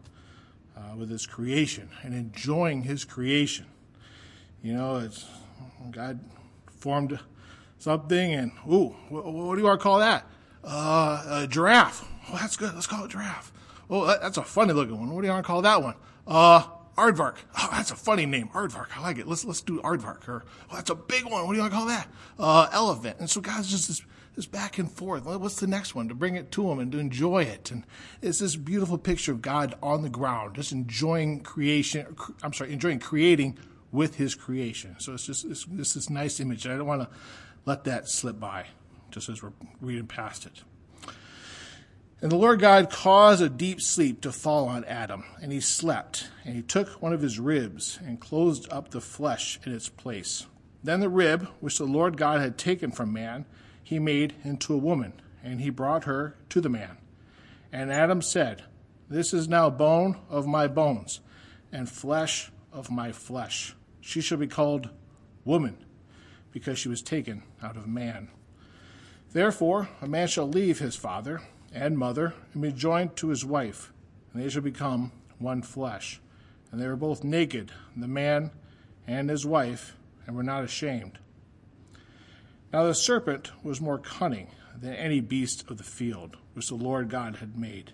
uh, 0.77 0.97
with 0.97 1.11
his 1.11 1.27
creation 1.27 1.91
and 2.03 2.15
enjoying 2.15 2.83
his 2.83 3.05
creation. 3.05 3.67
You 4.63 4.75
know, 4.75 4.97
it's 4.97 5.27
God 5.91 6.21
formed 6.67 7.19
something, 7.79 8.33
and 8.35 8.53
ooh, 8.71 8.97
what, 9.09 9.25
what 9.25 9.55
do 9.55 9.61
you 9.61 9.67
want 9.67 9.81
to 9.81 9.83
call 9.83 9.99
that? 9.99 10.27
Uh, 10.65 11.43
a 11.43 11.47
giraffe. 11.47 12.07
Oh, 12.31 12.37
that's 12.37 12.57
good. 12.57 12.75
Let's 12.75 12.87
call 12.87 13.05
it 13.05 13.11
giraffe. 13.11 13.53
Oh, 13.89 14.07
that, 14.07 14.21
that's 14.21 14.37
a 14.37 14.43
funny 14.43 14.73
looking 14.73 14.99
one. 14.99 15.11
What 15.11 15.23
do 15.23 15.27
you 15.27 15.33
want 15.33 15.45
to 15.45 15.47
call 15.47 15.63
that 15.63 15.83
one? 15.83 15.95
Uh, 16.27 16.65
Aardvark. 16.97 17.37
Oh, 17.57 17.69
that's 17.73 17.93
a 17.93 17.97
funny 17.97 18.27
name. 18.27 18.49
Aardvark. 18.49 18.89
I 18.97 19.03
like 19.03 19.19
it. 19.19 19.29
Let's 19.29 19.45
let's 19.45 19.61
do 19.61 19.81
Aardvark. 19.83 20.29
Or 20.29 20.45
oh, 20.71 20.77
that's 20.77 20.91
a 20.91 20.97
big 20.97 21.25
one. 21.25 21.47
What 21.47 21.53
do 21.53 21.57
you 21.57 21.63
want 21.63 21.73
to 21.73 21.79
call 21.79 21.87
that? 21.87 22.09
Uh, 22.39 22.69
elephant. 22.73 23.19
And 23.21 23.31
so 23.31 23.41
God's 23.41 23.71
just 23.71 23.89
this 23.89 24.03
this 24.39 24.47
back 24.47 24.79
and 24.79 24.89
forth. 24.89 25.25
What's 25.25 25.59
the 25.59 25.67
next 25.67 25.97
one? 25.97 26.09
To 26.09 26.15
bring 26.15 26.37
it 26.37 26.53
to 26.53 26.71
him 26.71 26.79
and 26.79 26.93
to 26.93 26.99
enjoy 27.01 27.43
it. 27.43 27.73
And 27.73 27.85
it's 28.23 28.39
this 28.39 28.55
beautiful 28.55 28.97
picture 28.97 29.33
of 29.33 29.43
God 29.43 29.75
on 29.83 30.03
the 30.03 30.09
ground, 30.09 30.55
just 30.55 30.71
enjoying 30.71 31.41
creation. 31.41 32.15
I'm 32.45 32.53
sorry, 32.53 32.73
enjoying 32.73 33.01
creating 33.01 33.59
with 33.91 34.15
his 34.15 34.37
creation. 34.37 34.95
So 35.01 35.15
it's 35.15 35.27
just 35.27 35.45
it's, 35.45 35.67
it's 35.77 35.95
this 35.95 36.09
nice 36.09 36.39
image. 36.39 36.69
I 36.69 36.77
don't 36.77 36.87
want 36.87 37.03
to 37.03 37.09
let 37.67 37.83
that 37.85 38.09
slip 38.09 38.39
by 38.39 38.67
just 39.11 39.29
as 39.29 39.43
we're 39.43 39.51
reading 39.81 40.07
past 40.07 40.47
it. 40.47 40.63
And 42.23 42.31
the 42.31 42.37
Lord 42.37 42.61
God 42.61 42.89
caused 42.89 43.43
a 43.43 43.49
deep 43.49 43.81
sleep 43.81 44.21
to 44.21 44.31
fall 44.31 44.69
on 44.69 44.85
Adam, 44.85 45.25
and 45.43 45.51
he 45.51 45.61
slept. 45.61 46.29
And 46.45 46.55
he 46.55 46.63
took 46.63 47.03
one 47.03 47.13
of 47.13 47.23
his 47.23 47.41
ribs 47.41 47.99
and 48.05 48.21
closed 48.21 48.73
up 48.73 48.93
the 48.93 49.01
flesh 49.01 49.59
in 49.67 49.75
its 49.75 49.89
place. 49.89 50.47
Then 50.85 51.01
the 51.01 51.09
rib, 51.09 51.49
which 51.59 51.79
the 51.79 51.85
Lord 51.85 52.17
God 52.17 52.41
had 52.41 52.57
taken 52.57 52.93
from 52.93 53.13
man, 53.13 53.45
he 53.89 53.99
made 53.99 54.35
into 54.45 54.75
a 54.75 54.77
woman, 54.77 55.15
and 55.43 55.63
he 55.63 55.71
brought 55.71 56.05
her 56.05 56.37
to 56.51 56.61
the 56.61 56.69
man. 56.69 56.99
And 57.73 57.91
Adam 57.91 58.21
said, 58.21 58.65
This 59.09 59.33
is 59.33 59.49
now 59.49 59.71
bone 59.71 60.19
of 60.29 60.47
my 60.47 60.67
bones, 60.67 61.21
and 61.73 61.89
flesh 61.89 62.53
of 62.71 62.91
my 62.91 63.13
flesh. 63.13 63.75
She 64.03 64.21
shall 64.21 64.37
be 64.37 64.47
called 64.47 64.91
woman, 65.47 65.79
because 66.53 66.79
she 66.79 66.91
was 66.91 67.01
taken 67.01 67.45
out 67.63 67.79
of 67.79 67.89
man. 67.89 68.29
Therefore, 69.33 69.89
a 70.03 70.07
man 70.07 70.29
shall 70.29 70.47
leave 70.47 70.81
his 70.81 70.95
father 70.95 71.41
and 71.73 71.97
mother 71.97 72.35
and 72.53 72.61
be 72.61 72.73
joined 72.73 73.17
to 73.17 73.29
his 73.29 73.43
wife, 73.43 73.91
and 74.35 74.43
they 74.43 74.51
shall 74.51 74.61
become 74.61 75.13
one 75.39 75.63
flesh. 75.63 76.21
And 76.71 76.79
they 76.79 76.89
were 76.89 76.95
both 76.95 77.25
naked, 77.25 77.73
the 77.97 78.07
man 78.07 78.51
and 79.07 79.31
his 79.31 79.47
wife, 79.47 79.97
and 80.27 80.37
were 80.37 80.43
not 80.43 80.63
ashamed. 80.63 81.19
Now 82.73 82.85
the 82.85 82.95
serpent 82.95 83.51
was 83.63 83.81
more 83.81 83.99
cunning 83.99 84.49
than 84.79 84.93
any 84.95 85.21
beast 85.21 85.65
of 85.71 85.79
the 85.79 85.85
field 85.85 86.37
which 86.55 86.69
the 86.69 86.75
Lord 86.75 87.09
God 87.09 87.37
had 87.37 87.59
made. 87.59 87.93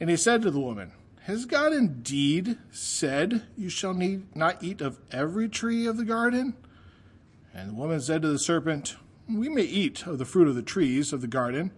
And 0.00 0.08
he 0.08 0.16
said 0.16 0.42
to 0.42 0.50
the 0.50 0.60
woman, 0.60 0.92
Has 1.22 1.44
God 1.44 1.72
indeed 1.72 2.58
said, 2.70 3.42
You 3.56 3.68
shall 3.68 3.94
need 3.94 4.34
not 4.34 4.62
eat 4.62 4.80
of 4.80 4.98
every 5.10 5.48
tree 5.48 5.86
of 5.86 5.96
the 5.96 6.04
garden? 6.04 6.56
And 7.52 7.70
the 7.70 7.74
woman 7.74 8.00
said 8.00 8.22
to 8.22 8.28
the 8.28 8.38
serpent, 8.38 8.96
We 9.28 9.48
may 9.48 9.62
eat 9.62 10.06
of 10.06 10.18
the 10.18 10.24
fruit 10.24 10.48
of 10.48 10.54
the 10.54 10.62
trees 10.62 11.12
of 11.12 11.20
the 11.20 11.26
garden, 11.26 11.72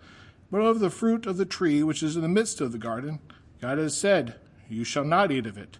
but 0.50 0.60
of 0.60 0.80
the 0.80 0.90
fruit 0.90 1.26
of 1.26 1.36
the 1.36 1.46
tree 1.46 1.82
which 1.82 2.02
is 2.02 2.16
in 2.16 2.22
the 2.22 2.28
midst 2.28 2.60
of 2.60 2.72
the 2.72 2.78
garden, 2.78 3.20
God 3.60 3.78
has 3.78 3.96
said, 3.96 4.36
You 4.68 4.84
shall 4.84 5.04
not 5.04 5.32
eat 5.32 5.46
of 5.46 5.58
it, 5.58 5.78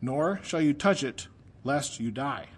nor 0.00 0.40
shall 0.42 0.60
you 0.60 0.74
touch 0.74 1.02
it, 1.02 1.28
lest 1.64 2.00
you 2.00 2.10
die. 2.10 2.48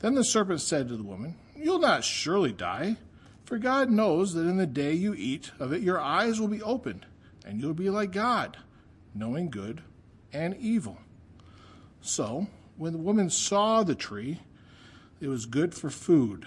Then 0.00 0.14
the 0.14 0.24
serpent 0.24 0.60
said 0.60 0.88
to 0.88 0.96
the 0.96 1.02
woman, 1.02 1.36
You'll 1.62 1.78
not 1.78 2.04
surely 2.04 2.52
die, 2.52 2.96
for 3.44 3.58
God 3.58 3.90
knows 3.90 4.32
that 4.32 4.46
in 4.46 4.56
the 4.56 4.66
day 4.66 4.94
you 4.94 5.12
eat 5.12 5.50
of 5.58 5.74
it, 5.74 5.82
your 5.82 6.00
eyes 6.00 6.40
will 6.40 6.48
be 6.48 6.62
opened, 6.62 7.04
and 7.44 7.60
you'll 7.60 7.74
be 7.74 7.90
like 7.90 8.12
God, 8.12 8.56
knowing 9.14 9.50
good 9.50 9.82
and 10.32 10.56
evil. 10.56 10.98
So, 12.00 12.46
when 12.78 12.92
the 12.92 12.98
woman 12.98 13.28
saw 13.28 13.82
the 13.82 13.94
tree, 13.94 14.40
it 15.20 15.28
was 15.28 15.44
good 15.44 15.74
for 15.74 15.90
food, 15.90 16.46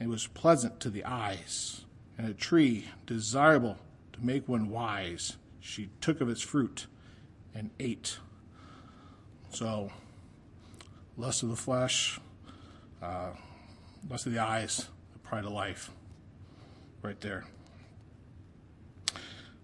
and 0.00 0.08
it 0.08 0.10
was 0.10 0.26
pleasant 0.26 0.80
to 0.80 0.90
the 0.90 1.04
eyes, 1.04 1.84
and 2.18 2.28
a 2.28 2.34
tree 2.34 2.86
desirable 3.06 3.78
to 4.12 4.26
make 4.26 4.48
one 4.48 4.70
wise. 4.70 5.36
She 5.60 5.90
took 6.00 6.20
of 6.20 6.28
its 6.28 6.42
fruit 6.42 6.88
and 7.54 7.70
ate. 7.78 8.18
So, 9.50 9.92
lust 11.16 11.44
of 11.44 11.50
the 11.50 11.56
flesh, 11.56 12.18
uh, 13.00 13.30
lust 14.08 14.26
of 14.26 14.32
the 14.32 14.38
eyes, 14.38 14.88
the 15.12 15.18
pride 15.18 15.44
of 15.44 15.52
life. 15.52 15.90
Right 17.02 17.20
there. 17.20 17.44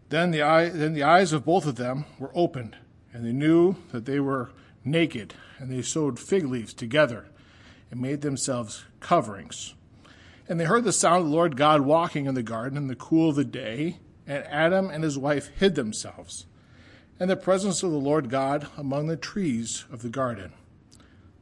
Then 0.09 0.31
the, 0.31 0.43
eye, 0.43 0.69
then 0.69 0.95
the 0.95 1.03
eyes 1.03 1.33
of 1.33 1.45
both 1.45 1.67
of 1.67 1.77
them 1.77 2.05
were 2.19 2.31
opened, 2.35 2.77
and 3.13 3.27
they 3.27 3.33
knew 3.33 3.77
that 3.91 4.07
they 4.07 4.21
were 4.21 4.51
naked, 4.85 5.35
and 5.59 5.71
they 5.71 5.83
sewed 5.83 6.19
fig 6.19 6.45
leaves 6.45 6.73
together 6.73 7.27
and 7.91 8.01
made 8.01 8.21
themselves 8.21 8.85
coverings. 9.01 9.75
And 10.49 10.61
they 10.61 10.65
heard 10.65 10.85
the 10.85 10.93
sound 10.93 11.25
of 11.25 11.31
the 11.31 11.35
Lord 11.35 11.57
God 11.57 11.81
walking 11.81 12.27
in 12.27 12.35
the 12.35 12.43
garden 12.43 12.79
in 12.79 12.87
the 12.87 12.95
cool 12.95 13.31
of 13.31 13.37
the 13.37 13.45
day, 13.45 13.99
and 14.27 14.45
Adam 14.45 14.91
and 14.91 15.03
his 15.03 15.19
wife 15.19 15.51
hid 15.59 15.75
themselves 15.75 16.47
in 17.19 17.29
the 17.29 17.37
presence 17.37 17.83
of 17.83 17.91
the 17.91 17.97
Lord 17.97 18.29
God 18.29 18.69
among 18.77 19.07
the 19.07 19.17
trees 19.17 19.85
of 19.91 20.03
the 20.03 20.09
garden. 20.09 20.53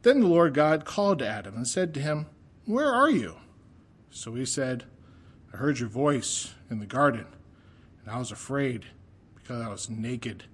Then 0.03 0.21
the 0.21 0.27
Lord 0.27 0.55
God 0.55 0.85
called 0.85 1.19
to 1.19 1.27
Adam 1.27 1.57
and 1.57 1.67
said 1.67 1.93
to 1.95 2.01
him, 2.01 2.27
Where 2.67 2.91
are 2.91 3.11
you? 3.11 3.37
So 4.11 4.35
he 4.35 4.47
said, 4.47 4.85
I 5.53 5.59
heard 5.59 5.79
your 5.79 5.89
voice 5.89 6.55
in 6.71 6.79
the 6.79 6.87
garden, 6.87 7.27
and 8.03 8.15
I 8.15 8.19
was 8.19 8.33
afraid 8.33 8.87
because 9.35 9.61
I 9.61 9.69
was 9.69 9.91
naked, 9.91 10.45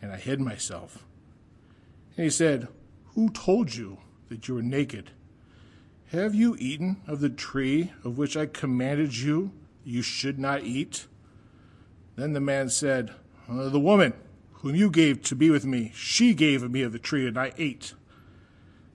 and 0.00 0.12
I 0.12 0.16
hid 0.18 0.40
myself. 0.40 1.04
And 2.16 2.24
he 2.24 2.30
said, 2.30 2.68
Who 3.14 3.28
told 3.28 3.74
you 3.74 3.98
that 4.28 4.46
you 4.46 4.54
were 4.54 4.62
naked? 4.62 5.10
Have 6.12 6.34
you 6.34 6.54
eaten 6.58 7.00
of 7.08 7.20
the 7.20 7.30
tree 7.30 7.90
of 8.04 8.18
which 8.18 8.36
I 8.36 8.46
commanded 8.46 9.16
you 9.16 9.52
you 9.84 10.02
should 10.02 10.38
not 10.38 10.62
eat? 10.62 11.08
Then 12.14 12.34
the 12.34 12.40
man 12.40 12.68
said, 12.68 13.14
uh, 13.50 13.68
The 13.68 13.80
woman 13.80 14.12
whom 14.52 14.76
you 14.76 14.90
gave 14.90 15.22
to 15.22 15.34
be 15.34 15.50
with 15.50 15.64
me, 15.64 15.90
she 15.92 16.34
gave 16.34 16.70
me 16.70 16.82
of 16.82 16.92
the 16.92 17.00
tree, 17.00 17.26
and 17.26 17.36
I 17.36 17.52
ate. 17.58 17.94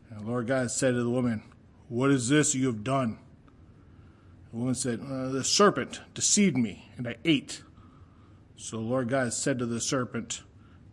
And 0.09 0.21
the 0.21 0.29
Lord 0.29 0.47
God 0.47 0.71
said 0.71 0.93
to 0.93 1.03
the 1.03 1.09
woman, 1.09 1.43
What 1.89 2.11
is 2.11 2.27
this 2.27 2.53
you 2.53 2.67
have 2.67 2.83
done? 2.83 3.17
The 4.51 4.57
woman 4.57 4.75
said, 4.75 4.99
uh, 5.01 5.29
The 5.29 5.43
serpent 5.43 6.01
deceived 6.13 6.57
me, 6.57 6.89
and 6.97 7.07
I 7.07 7.15
ate. 7.23 7.63
So 8.57 8.77
the 8.77 8.83
Lord 8.83 9.09
God 9.09 9.33
said 9.33 9.59
to 9.59 9.65
the 9.65 9.79
serpent, 9.79 10.43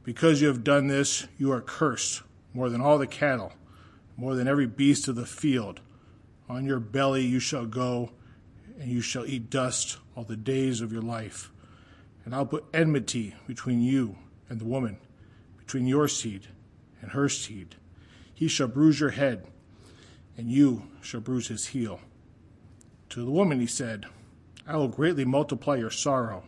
Because 0.05 0.41
you 0.41 0.49
have 0.49 0.63
done 0.63 0.87
this, 0.87 1.27
you 1.39 1.51
are 1.51 1.61
cursed 1.61 2.23
more 2.53 2.71
than 2.71 2.81
all 2.81 2.99
the 2.99 3.07
cattle, 3.07 3.53
more 4.17 4.37
than 4.37 4.47
every 4.47 4.67
beast 4.67 5.09
of 5.09 5.17
the 5.17 5.27
field. 5.27 5.81
On 6.49 6.65
your 6.65 6.79
belly 6.79 7.25
you 7.25 7.41
shall 7.41 7.67
go, 7.67 8.13
and 8.79 8.91
you 8.91 9.01
shall 9.01 9.27
eat 9.27 9.51
dust 9.51 9.99
all 10.17 10.25
the 10.25 10.37
days 10.37 10.81
of 10.81 10.93
your 10.93 11.03
life. 11.03 11.51
And 12.25 12.35
I'll 12.35 12.47
put 12.47 12.67
enmity 12.73 13.35
between 13.47 13.81
you 13.81 14.17
and 14.49 14.61
the 14.61 14.65
woman, 14.65 14.99
between 15.59 15.87
your 15.87 16.07
seed 16.07 16.47
and 17.01 17.13
her 17.13 17.29
seed. 17.29 17.75
He 18.33 18.47
shall 18.47 18.69
bruise 18.69 19.01
your 19.01 19.11
head, 19.11 19.47
and 20.37 20.51
you 20.51 20.85
shall 21.01 21.21
bruise 21.21 21.49
his 21.49 21.69
heel. 21.69 22.01
To 23.11 23.25
the 23.25 23.31
woman 23.31 23.61
he 23.61 23.67
said, 23.67 24.07
I 24.67 24.77
will 24.77 24.89
greatly 24.89 25.25
multiply 25.25 25.77
your 25.77 25.91
sorrow 25.91 26.45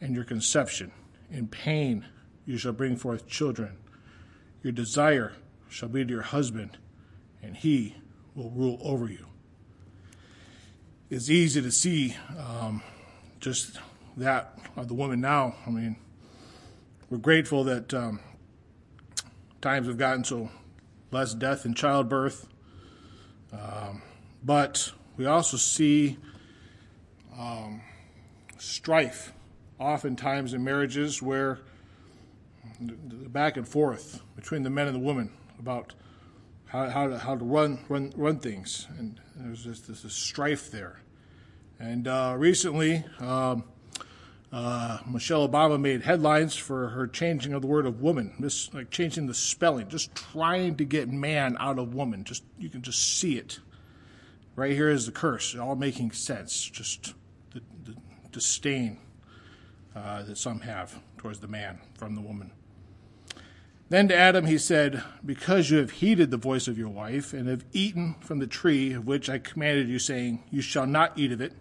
and 0.00 0.14
your 0.14 0.24
conception. 0.24 0.92
In 1.30 1.48
pain 1.48 2.06
you 2.46 2.58
shall 2.58 2.72
bring 2.72 2.96
forth 2.96 3.26
children. 3.26 3.76
Your 4.62 4.72
desire 4.72 5.32
shall 5.68 5.88
be 5.88 6.04
to 6.04 6.10
your 6.10 6.22
husband, 6.22 6.78
and 7.42 7.56
he 7.56 7.96
will 8.34 8.50
rule 8.50 8.78
over 8.82 9.06
you. 9.06 9.26
It's 11.10 11.28
easy 11.28 11.60
to 11.60 11.70
see 11.70 12.16
um, 12.38 12.82
just 13.40 13.78
that 14.16 14.58
of 14.76 14.88
the 14.88 14.94
woman 14.94 15.20
now. 15.20 15.56
I 15.66 15.70
mean, 15.70 15.96
we're 17.10 17.18
grateful 17.18 17.64
that 17.64 17.92
um, 17.92 18.20
times 19.60 19.86
have 19.86 19.98
gotten 19.98 20.24
so 20.24 20.50
less 21.10 21.34
death 21.34 21.66
in 21.66 21.74
childbirth, 21.74 22.46
um, 23.52 24.02
but 24.42 24.92
we 25.16 25.26
also 25.26 25.56
see 25.56 26.18
um, 27.38 27.82
strife 28.58 29.32
oftentimes 29.78 30.54
in 30.54 30.62
marriages 30.64 31.20
where 31.20 31.58
the 32.80 33.28
back 33.28 33.56
and 33.56 33.68
forth 33.68 34.22
between 34.36 34.62
the 34.62 34.70
men 34.70 34.86
and 34.86 34.96
the 34.96 35.00
women 35.00 35.30
about 35.58 35.94
how, 36.66 36.88
how, 36.88 37.06
to, 37.06 37.18
how 37.18 37.36
to 37.36 37.44
run, 37.44 37.84
run, 37.88 38.12
run 38.16 38.38
things. 38.38 38.86
And 38.98 39.20
there's 39.36 39.64
just 39.64 39.86
this, 39.86 40.00
strife 40.12 40.70
there. 40.70 41.00
And 41.78 42.08
uh, 42.08 42.34
recently, 42.38 43.04
um, 43.20 43.64
uh, 44.52 44.98
Michelle 45.06 45.48
Obama 45.48 45.80
made 45.80 46.02
headlines 46.02 46.54
for 46.54 46.88
her 46.88 47.06
changing 47.06 47.54
of 47.54 47.62
the 47.62 47.66
word 47.66 47.86
of 47.86 48.02
woman, 48.02 48.34
just 48.40 48.74
like 48.74 48.90
changing 48.90 49.26
the 49.26 49.34
spelling, 49.34 49.88
just 49.88 50.14
trying 50.14 50.76
to 50.76 50.84
get 50.84 51.08
man 51.08 51.56
out 51.58 51.78
of 51.78 51.94
woman. 51.94 52.22
Just 52.22 52.44
you 52.58 52.68
can 52.68 52.82
just 52.82 53.18
see 53.18 53.38
it. 53.38 53.60
Right 54.54 54.72
here 54.72 54.90
is 54.90 55.06
the 55.06 55.12
curse, 55.12 55.56
all 55.56 55.74
making 55.74 56.12
sense. 56.12 56.62
Just 56.68 57.14
the, 57.54 57.62
the 57.84 57.96
disdain 58.30 58.98
uh, 59.96 60.22
that 60.24 60.36
some 60.36 60.60
have 60.60 61.00
towards 61.16 61.40
the 61.40 61.48
man 61.48 61.78
from 61.94 62.14
the 62.14 62.20
woman. 62.20 62.50
Then 63.88 64.08
to 64.08 64.16
Adam 64.16 64.44
he 64.44 64.58
said, 64.58 65.02
Because 65.24 65.70
you 65.70 65.78
have 65.78 65.92
heeded 65.92 66.30
the 66.30 66.36
voice 66.36 66.68
of 66.68 66.76
your 66.76 66.90
wife, 66.90 67.32
and 67.32 67.48
have 67.48 67.64
eaten 67.72 68.16
from 68.20 68.38
the 68.38 68.46
tree 68.46 68.92
of 68.92 69.06
which 69.06 69.30
I 69.30 69.38
commanded 69.38 69.88
you, 69.88 69.98
saying, 69.98 70.44
You 70.50 70.60
shall 70.60 70.86
not 70.86 71.18
eat 71.18 71.32
of 71.32 71.40
it, 71.40 71.54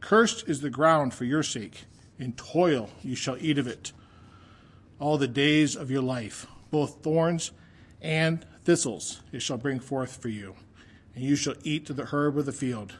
cursed 0.00 0.48
is 0.48 0.60
the 0.60 0.70
ground 0.70 1.14
for 1.14 1.24
your 1.24 1.44
sake 1.44 1.84
in 2.20 2.34
toil 2.34 2.90
you 3.02 3.16
shall 3.16 3.36
eat 3.40 3.58
of 3.58 3.66
it 3.66 3.92
all 5.00 5.16
the 5.16 5.26
days 5.26 5.74
of 5.74 5.90
your 5.90 6.02
life. 6.02 6.46
Both 6.70 7.02
thorns 7.02 7.50
and 8.00 8.44
thistles 8.62 9.22
it 9.32 9.40
shall 9.40 9.56
bring 9.56 9.80
forth 9.80 10.18
for 10.18 10.28
you, 10.28 10.54
and 11.14 11.24
you 11.24 11.34
shall 11.34 11.54
eat 11.64 11.86
the 11.86 12.04
herb 12.04 12.38
of 12.38 12.46
the 12.46 12.52
field. 12.52 12.94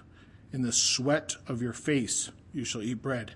In 0.53 0.63
the 0.63 0.73
sweat 0.73 1.37
of 1.47 1.63
your 1.63 1.75
face 1.75 2.31
you 2.53 2.65
shall 2.65 2.83
eat 2.83 3.03
bread, 3.03 3.35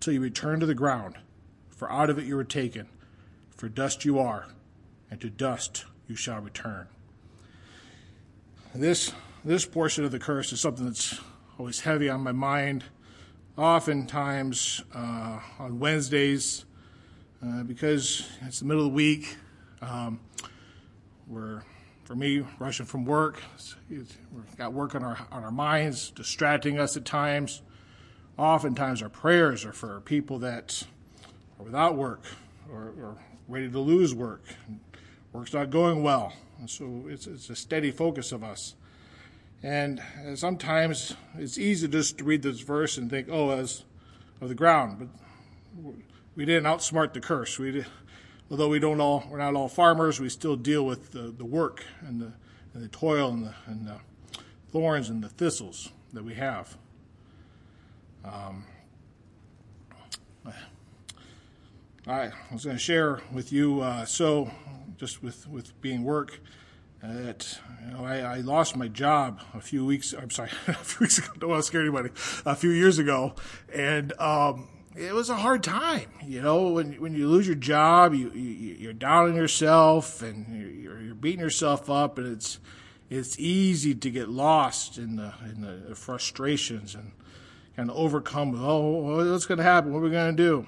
till 0.00 0.14
you 0.14 0.20
return 0.20 0.58
to 0.60 0.66
the 0.66 0.74
ground, 0.74 1.18
for 1.68 1.92
out 1.92 2.10
of 2.10 2.18
it 2.18 2.24
you 2.24 2.34
were 2.34 2.42
taken. 2.42 2.88
For 3.54 3.68
dust 3.68 4.04
you 4.04 4.18
are, 4.18 4.46
and 5.10 5.20
to 5.20 5.30
dust 5.30 5.84
you 6.08 6.16
shall 6.16 6.40
return. 6.40 6.88
This, 8.74 9.12
this 9.44 9.66
portion 9.66 10.04
of 10.04 10.10
the 10.10 10.18
curse 10.18 10.52
is 10.52 10.60
something 10.60 10.86
that's 10.86 11.20
always 11.58 11.80
heavy 11.80 12.08
on 12.08 12.22
my 12.22 12.32
mind 12.32 12.84
oftentimes 13.56 14.82
uh, 14.94 15.40
on 15.58 15.78
Wednesdays 15.78 16.64
uh, 17.44 17.62
because 17.64 18.28
it's 18.42 18.60
the 18.60 18.64
middle 18.64 18.84
of 18.84 18.90
the 18.90 18.96
week. 18.96 19.36
Um, 19.80 20.20
we're, 21.26 21.62
for 22.04 22.14
me, 22.14 22.44
rushing 22.58 22.86
from 22.86 23.04
work. 23.04 23.42
we've 23.90 24.16
got 24.56 24.72
work 24.72 24.94
on 24.94 25.02
our 25.02 25.18
on 25.30 25.44
our 25.44 25.50
minds, 25.50 26.10
distracting 26.10 26.78
us 26.78 26.96
at 26.96 27.04
times. 27.04 27.62
Oftentimes, 28.38 29.02
our 29.02 29.08
prayers 29.08 29.64
are 29.64 29.72
for 29.72 30.00
people 30.00 30.38
that 30.40 30.84
are 31.58 31.64
without 31.64 31.96
work 31.96 32.22
or, 32.70 32.92
or 33.00 33.16
ready 33.48 33.70
to 33.70 33.78
lose 33.78 34.14
work. 34.14 34.42
Work's 35.32 35.52
not 35.52 35.70
going 35.70 36.02
well, 36.02 36.32
and 36.58 36.68
so 36.68 37.04
it's 37.08 37.26
it's 37.26 37.50
a 37.50 37.56
steady 37.56 37.90
focus 37.90 38.32
of 38.32 38.42
us. 38.42 38.74
And 39.62 40.02
sometimes 40.34 41.14
it's 41.38 41.56
easy 41.56 41.86
just 41.86 42.18
to 42.18 42.24
read 42.24 42.42
this 42.42 42.60
verse 42.60 42.98
and 42.98 43.08
think, 43.08 43.28
oh, 43.30 43.50
as 43.50 43.84
of 44.40 44.48
the 44.48 44.54
ground. 44.54 45.08
But 45.78 45.94
we 46.34 46.44
didn't 46.44 46.64
outsmart 46.64 47.12
the 47.12 47.20
curse. 47.20 47.58
We 47.58 47.84
although 48.52 48.68
we 48.68 48.78
don't 48.78 49.00
all, 49.00 49.24
we're 49.30 49.38
not 49.38 49.54
all 49.54 49.68
farmers, 49.68 50.20
we 50.20 50.28
still 50.28 50.56
deal 50.56 50.84
with 50.84 51.12
the, 51.12 51.34
the 51.36 51.44
work 51.44 51.84
and 52.02 52.20
the, 52.20 52.32
and 52.74 52.84
the 52.84 52.88
toil 52.88 53.30
and 53.30 53.46
the, 53.46 53.54
and 53.66 53.86
the 53.86 53.98
thorns 54.70 55.08
and 55.08 55.24
the 55.24 55.30
thistles 55.30 55.90
that 56.12 56.22
we 56.22 56.34
have. 56.34 56.76
Um, 58.24 58.66
I 62.06 62.30
was 62.52 62.64
going 62.64 62.76
to 62.76 62.82
share 62.82 63.20
with 63.32 63.52
you, 63.52 63.80
uh, 63.80 64.04
so 64.04 64.50
just 64.98 65.22
with, 65.22 65.48
with 65.48 65.80
being 65.80 66.02
work, 66.02 66.40
that 67.02 67.58
you 67.84 67.92
know, 67.92 68.04
I, 68.04 68.18
I, 68.18 68.36
lost 68.38 68.76
my 68.76 68.86
job 68.86 69.40
a 69.54 69.60
few 69.60 69.84
weeks. 69.84 70.12
I'm 70.12 70.30
sorry, 70.30 70.50
a 70.68 70.74
few 70.74 71.04
weeks 71.04 71.18
ago. 71.18 71.28
Don't 71.38 71.50
want 71.50 71.60
to 71.60 71.66
scare 71.66 71.80
anybody. 71.80 72.10
A 72.46 72.54
few 72.54 72.70
years 72.70 72.98
ago, 72.98 73.34
and 73.74 74.12
um, 74.20 74.68
it 74.94 75.12
was 75.12 75.28
a 75.28 75.34
hard 75.34 75.64
time. 75.64 76.10
You 76.24 76.42
know, 76.42 76.68
when 76.70 76.94
when 76.94 77.14
you 77.14 77.28
lose 77.28 77.46
your 77.46 77.56
job, 77.56 78.14
you, 78.14 78.30
you 78.30 78.90
are 78.90 78.94
down 78.94 79.30
on 79.30 79.34
yourself 79.34 80.22
and 80.22 80.46
you're, 80.80 81.00
you're 81.00 81.14
beating 81.14 81.40
yourself 81.40 81.90
up, 81.90 82.18
and 82.18 82.28
it's 82.28 82.60
it's 83.10 83.38
easy 83.38 83.94
to 83.96 84.10
get 84.10 84.28
lost 84.28 84.96
in 84.96 85.16
the 85.16 85.34
in 85.44 85.62
the 85.62 85.96
frustrations 85.96 86.94
and 86.94 87.10
kind 87.74 87.90
of 87.90 87.96
overcome. 87.96 88.54
Oh, 88.56 89.30
what's 89.30 89.46
going 89.46 89.58
to 89.58 89.64
happen? 89.64 89.92
What 89.92 90.00
are 90.00 90.02
we 90.02 90.10
going 90.10 90.36
to 90.36 90.42
do? 90.42 90.66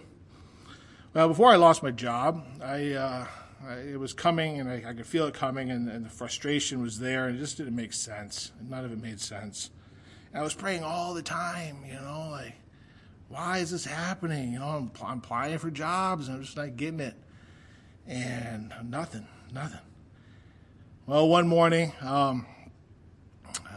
Well, 1.12 1.28
before 1.28 1.52
I 1.52 1.56
lost 1.56 1.82
my 1.82 1.92
job, 1.92 2.44
I. 2.60 2.92
Uh, 2.92 3.26
it 3.68 3.98
was 3.98 4.12
coming, 4.12 4.60
and 4.60 4.68
I, 4.68 4.82
I 4.86 4.92
could 4.94 5.06
feel 5.06 5.26
it 5.26 5.34
coming, 5.34 5.70
and, 5.70 5.88
and, 5.88 6.04
the 6.04 6.10
frustration 6.10 6.82
was 6.82 6.98
there, 6.98 7.26
and 7.26 7.36
it 7.36 7.40
just 7.40 7.56
didn't 7.56 7.76
make 7.76 7.92
sense. 7.92 8.52
None 8.68 8.84
of 8.84 8.92
it 8.92 9.00
made 9.00 9.20
sense. 9.20 9.70
And 10.32 10.40
I 10.40 10.44
was 10.44 10.54
praying 10.54 10.82
all 10.82 11.14
the 11.14 11.22
time, 11.22 11.84
you 11.86 11.94
know, 11.94 12.28
like, 12.30 12.54
why 13.28 13.58
is 13.58 13.70
this 13.70 13.84
happening? 13.84 14.52
You 14.52 14.58
know, 14.58 14.66
I'm, 14.66 14.90
I'm 15.04 15.18
applying 15.18 15.58
for 15.58 15.70
jobs, 15.70 16.28
and 16.28 16.36
I'm 16.36 16.42
just 16.42 16.56
not 16.56 16.76
getting 16.76 17.00
it. 17.00 17.14
And 18.06 18.72
nothing, 18.84 19.26
nothing. 19.52 19.80
Well, 21.06 21.28
one 21.28 21.48
morning, 21.48 21.92
um, 22.00 22.46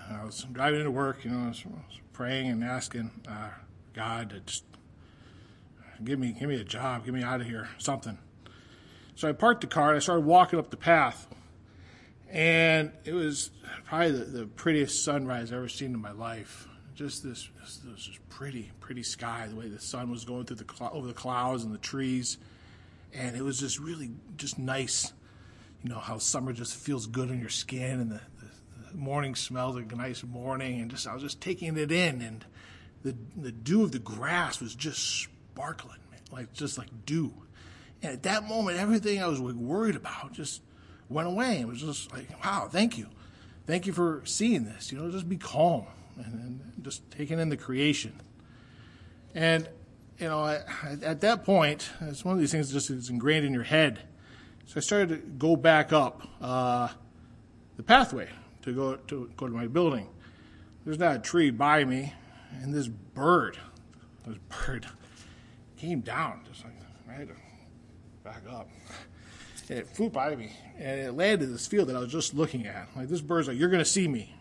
I 0.10 0.24
was 0.24 0.46
driving 0.52 0.84
to 0.84 0.92
work, 0.92 1.24
you 1.26 1.32
know, 1.32 1.46
I 1.46 1.50
was, 1.50 1.64
I 1.66 1.70
was 1.70 2.00
praying 2.14 2.50
and 2.50 2.64
asking 2.64 3.12
uh, 3.30 3.50
God 3.94 4.30
to 4.32 4.40
just 4.42 4.64
give 6.04 6.20
me 6.20 6.32
give 6.32 6.50
me 6.50 6.60
a 6.60 6.64
job, 6.64 7.06
get 7.06 7.14
me 7.14 7.24
out 7.24 7.42
of 7.42 7.48
here, 7.48 7.70
something. 7.78 8.18
So 9.18 9.28
I 9.28 9.32
parked 9.32 9.62
the 9.62 9.68
car 9.68 9.90
and 9.90 9.96
I 9.96 10.00
started 10.00 10.26
walking 10.26 10.60
up 10.60 10.70
the 10.70 10.78
path. 10.78 11.28
And 12.30 12.92
it 13.04 13.14
was 13.14 13.50
probably 13.86 14.12
the, 14.12 14.26
the 14.26 14.46
prettiest 14.46 15.04
sunrise 15.04 15.52
I've 15.52 15.58
ever 15.58 15.70
seen 15.70 15.96
in 15.96 16.00
my 16.00 16.12
life. 16.12 16.68
Just 16.94 17.24
this, 17.24 17.50
this, 17.60 17.80
this 17.84 18.20
pretty, 18.30 18.72
pretty 18.80 19.02
sky, 19.02 19.48
the 19.50 19.56
way 19.56 19.70
the 19.70 19.80
sun 19.80 20.12
was 20.12 20.24
going 20.24 20.46
through 20.46 20.58
the 20.58 20.90
over 20.92 21.08
the 21.08 21.16
clouds 21.16 21.64
and 21.64 21.74
the 21.74 21.80
trees, 21.80 22.38
and 23.12 23.36
it 23.36 23.42
was 23.42 23.60
just 23.60 23.80
really 23.80 24.12
just 24.36 24.60
nice. 24.60 25.14
You 25.84 25.90
know 25.90 26.00
how 26.00 26.20
summer 26.20 26.54
just 26.54 26.76
feels 26.76 27.08
good 27.08 27.32
on 27.32 27.40
your 27.40 27.50
skin, 27.50 28.00
and 28.00 28.12
the, 28.12 28.22
the, 28.40 28.92
the 28.92 28.98
morning 28.98 29.34
smells 29.34 29.76
like 29.76 29.92
a 29.92 29.96
nice 29.96 30.24
morning, 30.24 30.82
and 30.82 30.92
just 30.92 31.08
I 31.08 31.14
was 31.14 31.24
just 31.24 31.42
taking 31.42 31.76
it 31.78 31.92
in, 31.92 32.22
and 32.22 32.46
the 33.04 33.16
the 33.36 33.52
dew 33.52 33.84
of 33.84 33.92
the 33.92 34.00
grass 34.00 34.60
was 34.60 34.76
just 34.76 35.24
sparkling, 35.24 36.00
like 36.32 36.54
just 36.54 36.78
like 36.78 36.90
dew. 37.06 37.34
And 38.02 38.14
at 38.14 38.24
that 38.24 38.48
moment, 38.48 38.78
everything 38.78 39.22
I 39.22 39.28
was 39.28 39.42
worried 39.42 39.96
about 39.96 40.34
just 40.34 40.62
went 41.10 41.28
away. 41.28 41.60
It 41.60 41.68
was 41.68 41.82
just 41.82 42.12
like, 42.14 42.28
wow, 42.44 42.68
thank 42.72 42.98
you. 42.98 43.08
Thank 43.66 43.88
you 43.88 43.94
for 43.94 44.22
seeing 44.26 44.66
this. 44.66 44.92
You 44.92 45.00
know, 45.00 45.12
just 45.12 45.28
be 45.28 45.38
calm 45.38 45.86
and, 46.18 46.34
and 46.34 46.84
just 46.84 47.10
taking 47.12 47.40
in 47.40 47.50
the 47.50 47.58
creation. 47.58 48.14
And, 49.34 49.68
you 50.20 50.28
know, 50.28 50.40
I, 50.40 50.62
at 51.04 51.22
that 51.22 51.44
point, 51.44 51.90
it's 52.02 52.24
one 52.24 52.34
of 52.34 52.40
these 52.40 52.52
things 52.52 52.72
just 52.72 52.90
is 52.90 53.10
ingrained 53.10 53.46
in 53.46 53.54
your 53.54 53.64
head. 53.64 54.02
So 54.66 54.78
I 54.78 54.80
started 54.82 55.10
to 55.10 55.16
go 55.16 55.56
back 55.56 55.94
up 55.94 56.28
uh, 56.42 56.90
the 57.78 57.84
pathway 57.84 58.28
to 58.64 58.74
go 58.74 58.96
to 58.96 59.32
go 59.38 59.48
to 59.48 59.54
my 59.54 59.68
building. 59.68 60.10
There's 60.84 61.00
not 61.00 61.16
a 61.16 61.20
tree 61.20 61.52
by 61.52 61.86
me, 61.86 62.14
and 62.62 62.74
this 62.74 62.88
bird, 62.88 63.58
this 64.26 64.38
bird, 64.50 64.88
came 65.78 66.02
down 66.02 66.42
just 66.50 66.66
like 66.66 66.74
right 67.08 67.30
back 68.28 68.44
up 68.52 68.68
and 69.70 69.80
it 69.80 69.88
flew 69.88 70.10
by 70.10 70.36
me, 70.36 70.52
and 70.78 71.00
it 71.00 71.12
landed 71.14 71.48
this 71.54 71.68
field 71.68 71.90
that 71.90 71.96
I 71.96 72.00
was 72.00 72.12
just 72.12 72.34
looking 72.34 72.66
at. 72.66 72.88
Like 72.96 73.10
this 73.10 73.22
bird's 73.22 73.48
like, 73.48 73.58
"You're 73.58 73.70
to 73.70 73.86
see 73.86 74.08
me," 74.08 74.34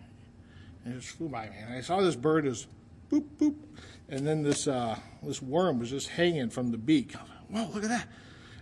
and 0.85 0.95
it 0.95 1.01
just 1.01 1.17
flew 1.17 1.29
by 1.29 1.49
me. 1.49 1.57
And 1.59 1.75
I 1.75 1.81
saw 1.81 2.01
this 2.01 2.17
bird 2.17 2.47
is 2.47 2.67
boop 3.11 3.25
boop, 3.39 3.57
and 4.09 4.27
then 4.27 4.43
this 4.43 4.69
uh, 4.69 4.99
this 5.23 5.43
worm 5.43 5.79
was 5.79 5.91
just 5.91 6.09
hanging 6.09 6.51
from 6.51 6.71
the 6.71 6.79
beak. 6.79 7.15
Was 7.15 7.29
like, 7.29 7.69
"Whoa, 7.69 7.75
look 7.75 7.85
at 7.85 7.91
that!" 7.91 8.09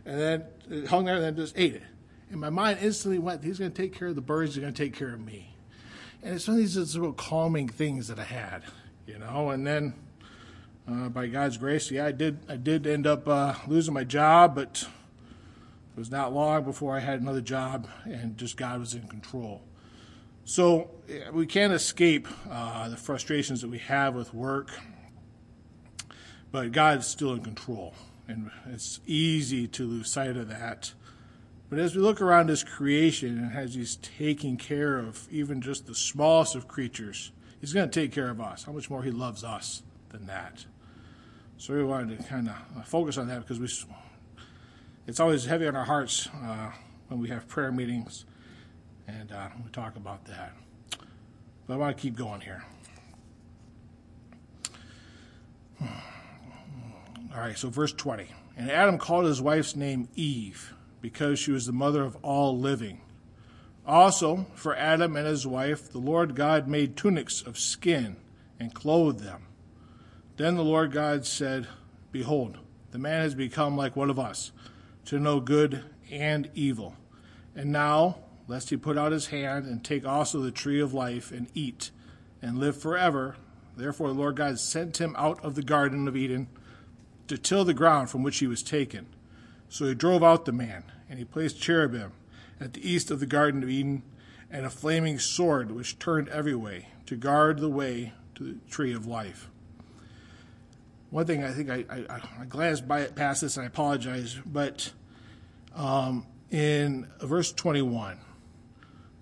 And 0.07 0.21
then 0.21 0.45
it 0.71 0.89
hung 0.89 1.05
there 1.05 1.17
and 1.17 1.25
then 1.25 1.37
just 1.37 1.59
ate 1.59 1.75
it. 1.75 1.83
And 2.31 2.41
my 2.41 2.51
mind 2.51 2.79
instantly 2.81 3.19
went, 3.19 3.45
"He's 3.45 3.59
going 3.59 3.73
to 3.73 3.83
take 3.83 3.95
care 3.95 4.09
of 4.09 4.15
the 4.15 4.23
birds. 4.23 4.55
He's 4.55 4.63
going 4.63 4.73
to 4.73 4.83
take 4.83 4.95
care 4.95 5.13
of 5.13 5.21
me." 5.21 5.55
And 6.23 6.35
it's 6.35 6.49
one 6.49 6.57
of 6.57 6.63
these 6.63 6.97
little 6.97 7.13
calming 7.13 7.69
things 7.69 8.09
that 8.09 8.19
I 8.19 8.25
had, 8.25 8.63
you 9.07 9.19
know. 9.19 9.51
And 9.51 9.67
then, 9.67 9.93
uh, 10.89 11.11
by 11.11 11.27
God's 11.27 11.59
grace, 11.59 11.91
yeah, 11.91 12.07
I 12.07 12.13
did 12.13 12.39
I 12.49 12.57
did 12.57 12.87
end 12.87 13.07
up 13.07 13.29
uh, 13.29 13.55
losing 13.67 13.93
my 13.93 14.05
job, 14.05 14.55
but 14.55 14.89
it 15.95 15.99
was 15.99 16.11
not 16.11 16.33
long 16.33 16.65
before 16.65 16.97
I 16.97 17.01
had 17.01 17.21
another 17.21 17.41
job, 17.41 17.87
and 18.05 18.37
just 18.37 18.57
God 18.57 18.81
was 18.81 18.95
in 18.95 19.07
control. 19.07 19.63
So 20.45 20.91
we 21.33 21.47
can't 21.47 21.73
escape 21.73 22.27
uh, 22.51 22.89
the 22.89 22.97
frustrations 22.97 23.61
that 23.61 23.71
we 23.71 23.79
have 23.79 24.15
with 24.15 24.35
work, 24.35 24.71
but 26.51 26.73
God 26.73 26.99
is 26.99 27.07
still 27.07 27.33
in 27.33 27.43
control, 27.43 27.95
and 28.27 28.51
it's 28.67 29.01
easy 29.07 29.69
to 29.69 29.87
lose 29.87 30.11
sight 30.11 30.37
of 30.37 30.49
that. 30.49 30.93
But 31.71 31.79
as 31.79 31.95
we 31.95 32.03
look 32.03 32.21
around 32.21 32.49
His 32.49 32.65
creation 32.65 33.39
and 33.39 33.57
as 33.57 33.75
He's 33.75 33.97
taking 33.97 34.57
care 34.57 34.99
of 34.99 35.29
even 35.31 35.61
just 35.61 35.87
the 35.87 35.95
smallest 35.95 36.57
of 36.57 36.67
creatures, 36.67 37.31
He's 37.61 37.73
going 37.73 37.89
to 37.89 38.01
take 38.01 38.13
care 38.13 38.31
of 38.31 38.41
us. 38.41 38.65
How 38.65 38.73
much 38.73 38.91
more 38.91 39.03
He 39.03 39.13
loves 39.13 39.45
us 39.45 39.83
than 40.11 40.27
that. 40.27 40.67
So 41.57 41.73
we 41.73 41.85
wanted 41.85 42.19
to 42.19 42.25
kind 42.25 42.49
of 42.49 42.87
focus 42.87 43.17
on 43.17 43.29
that 43.29 43.41
because 43.41 43.61
we 43.61 43.69
it's 45.07 45.21
always 45.21 45.45
heavy 45.45 45.67
on 45.67 45.77
our 45.77 45.85
hearts 45.85 46.29
uh, 46.43 46.71
when 47.09 47.21
we 47.21 47.29
have 47.29 47.47
prayer 47.47 47.71
meetings 47.71 48.25
and 49.07 49.33
uh, 49.33 49.49
we 49.63 49.71
talk 49.71 49.97
about 49.97 50.25
that. 50.27 50.55
But 51.67 51.75
I 51.75 51.77
want 51.77 51.97
to 51.97 52.03
keep 52.03 52.17
going 52.17 52.41
here. 52.41 52.65
All 55.83 57.41
right, 57.41 57.59
so 57.59 57.69
verse 57.69 57.93
20. 57.93 58.29
And 58.57 58.71
Adam 58.71 58.99
called 58.99 59.27
his 59.27 59.43
wife's 59.43 59.75
name 59.75 60.09
Eve 60.15 60.73
because 61.01 61.39
she 61.39 61.51
was 61.51 61.67
the 61.67 61.73
mother 61.73 62.03
of 62.03 62.17
all 62.23 62.59
living. 62.59 63.01
Also, 63.87 64.47
for 64.55 64.75
Adam 64.75 65.17
and 65.17 65.27
his 65.27 65.47
wife, 65.47 65.91
the 65.91 65.99
Lord 65.99 66.35
God 66.35 66.69
made 66.69 66.97
tunics 66.97 67.43
of 67.43 67.59
skin 67.59 68.17
and 68.59 68.73
clothed 68.73 69.21
them. 69.21 69.47
Then 70.37 70.55
the 70.55 70.65
Lord 70.65 70.93
God 70.93 71.27
said, 71.27 71.67
Behold, 72.11 72.59
the 72.93 72.99
man 72.99 73.21
has 73.21 73.35
become 73.35 73.77
like 73.77 73.97
one 73.97 74.11
of 74.11 74.19
us 74.19 74.53
to 75.07 75.19
know 75.19 75.41
good 75.41 75.85
and 76.11 76.51
evil. 76.55 76.97
And 77.55 77.71
now, 77.71 78.19
lest 78.49 78.71
he 78.71 78.77
put 78.77 78.99
out 78.99 79.13
his 79.13 79.27
hand 79.27 79.67
and 79.67 79.83
take 79.83 80.07
also 80.07 80.41
the 80.41 80.51
tree 80.51 80.81
of 80.81 80.95
life 80.95 81.31
and 81.31 81.49
eat 81.55 81.91
and 82.43 82.59
live 82.59 82.77
forever, 82.77 83.37
therefore 83.77 84.09
the 84.09 84.15
Lord 84.15 84.37
God 84.37 84.59
sent 84.59 85.01
him 85.01 85.15
out 85.17 85.43
of 85.45 85.55
the 85.55 85.63
Garden 85.63 86.07
of 86.09 86.17
Eden 86.17 86.49
to 87.29 87.39
till 87.39 87.65
the 87.65 87.75
ground 87.75 88.11
from 88.11 88.23
which 88.23 88.39
he 88.39 88.47
was 88.47 88.63
taken. 88.63 89.07
So 89.69 89.87
he 89.87 89.95
drove 89.95 90.23
out 90.23 90.45
the 90.45 90.53
man, 90.53 90.85
and 91.09 91.19
he 91.19 91.25
placed 91.25 91.61
cherubim 91.61 92.13
at 92.61 92.75
the 92.75 92.89
east 92.89 93.11
of 93.11 93.21
the 93.21 93.27
Garden 93.27 93.63
of 93.63 93.71
Eden, 93.71 94.03
and 94.51 94.65
a 94.65 94.71
flaming 94.71 95.19
sword 95.19 95.71
which 95.71 95.99
turned 95.99 96.29
every 96.29 96.55
way 96.55 96.89
to 97.07 97.17
guard 97.17 97.59
the 97.59 97.69
way 97.69 98.13
to 98.37 98.45
the 98.45 98.71
tree 98.71 98.93
of 98.93 99.07
life. 99.07 99.49
One 101.15 101.27
thing 101.27 101.45
I 101.45 101.53
think 101.53 101.71
I, 101.71 101.85
I, 101.89 102.21
I 102.41 102.45
glanced 102.47 102.89
by 102.89 103.03
it 103.03 103.15
past 103.15 103.43
this, 103.43 103.57
and 103.57 103.63
I 103.63 103.69
apologize, 103.69 104.37
but 104.45 104.91
um, 105.73 106.27
in 106.51 107.07
verse 107.21 107.53
21, 107.53 108.19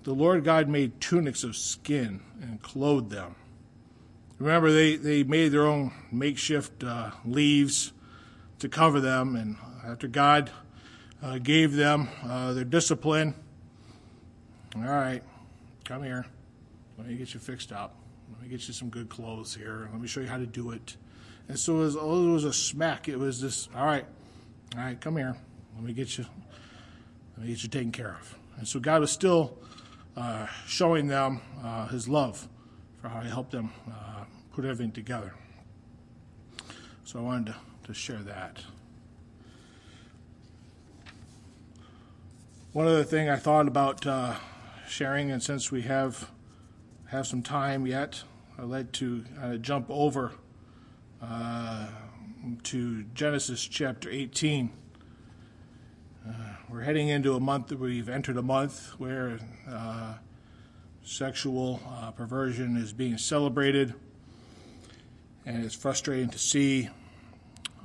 the 0.04 0.14
Lord 0.14 0.42
God 0.42 0.70
made 0.70 1.02
tunics 1.02 1.44
of 1.44 1.54
skin 1.54 2.22
and 2.40 2.62
clothed 2.62 3.10
them. 3.10 3.34
Remember, 4.38 4.72
they, 4.72 4.96
they 4.96 5.22
made 5.22 5.50
their 5.50 5.66
own 5.66 5.92
makeshift 6.10 6.82
uh, 6.82 7.10
leaves 7.26 7.92
to 8.60 8.70
cover 8.70 8.98
them, 8.98 9.36
and 9.36 9.58
after 9.84 10.08
God 10.08 10.50
uh, 11.22 11.36
gave 11.36 11.74
them 11.74 12.08
uh, 12.24 12.54
their 12.54 12.64
discipline, 12.64 13.34
all 14.76 14.84
right, 14.84 15.22
come 15.84 16.02
here. 16.02 16.24
Let 16.96 17.08
me 17.08 17.16
get 17.16 17.34
you 17.34 17.40
fixed 17.40 17.70
up. 17.70 17.96
Let 18.32 18.40
me 18.40 18.48
get 18.48 18.66
you 18.66 18.72
some 18.72 18.88
good 18.88 19.10
clothes 19.10 19.54
here. 19.54 19.90
Let 19.92 20.00
me 20.00 20.08
show 20.08 20.22
you 20.22 20.28
how 20.28 20.38
to 20.38 20.46
do 20.46 20.70
it. 20.70 20.96
And 21.48 21.58
so 21.58 21.76
it 21.76 21.80
was, 21.80 21.96
oh, 21.96 22.28
it 22.28 22.32
was 22.32 22.44
a 22.44 22.52
smack. 22.52 23.08
It 23.08 23.18
was 23.18 23.40
this, 23.40 23.68
all 23.76 23.84
right, 23.84 24.06
all 24.76 24.82
right, 24.82 25.00
come 25.00 25.16
here. 25.16 25.36
Let 25.74 25.84
me 25.84 25.92
get 25.92 26.16
you, 26.16 26.24
let 27.36 27.46
me 27.46 27.52
get 27.52 27.62
you 27.62 27.68
taken 27.68 27.92
care 27.92 28.16
of. 28.20 28.38
And 28.58 28.66
so 28.66 28.80
God 28.80 29.00
was 29.00 29.10
still 29.10 29.58
uh, 30.16 30.46
showing 30.66 31.08
them 31.08 31.40
uh, 31.62 31.88
his 31.88 32.08
love 32.08 32.48
for 33.00 33.08
how 33.08 33.20
he 33.20 33.28
helped 33.28 33.52
them 33.52 33.70
uh, 33.88 34.24
put 34.52 34.64
everything 34.64 34.92
together. 34.92 35.34
So 37.04 37.18
I 37.18 37.22
wanted 37.22 37.46
to, 37.46 37.56
to 37.88 37.94
share 37.94 38.20
that. 38.20 38.62
One 42.72 42.86
other 42.86 43.04
thing 43.04 43.28
I 43.28 43.36
thought 43.36 43.68
about 43.68 44.06
uh, 44.06 44.36
sharing, 44.88 45.30
and 45.30 45.42
since 45.42 45.70
we 45.70 45.82
have 45.82 46.30
have 47.08 47.26
some 47.26 47.42
time 47.42 47.86
yet, 47.86 48.22
I'd 48.58 48.64
like 48.64 48.92
to 48.92 49.24
uh, 49.38 49.56
jump 49.56 49.86
over 49.90 50.32
uh, 51.22 51.86
to 52.64 53.04
Genesis 53.14 53.64
chapter 53.64 54.10
18. 54.10 54.70
Uh, 56.26 56.32
we're 56.68 56.80
heading 56.80 57.08
into 57.08 57.34
a 57.34 57.40
month, 57.40 57.72
we've 57.72 58.08
entered 58.08 58.36
a 58.36 58.42
month 58.42 58.88
where 58.98 59.38
uh, 59.70 60.14
sexual 61.04 61.80
uh, 61.88 62.10
perversion 62.10 62.76
is 62.76 62.92
being 62.92 63.18
celebrated, 63.18 63.94
and 65.46 65.64
it's 65.64 65.74
frustrating 65.74 66.28
to 66.28 66.38
see. 66.38 66.88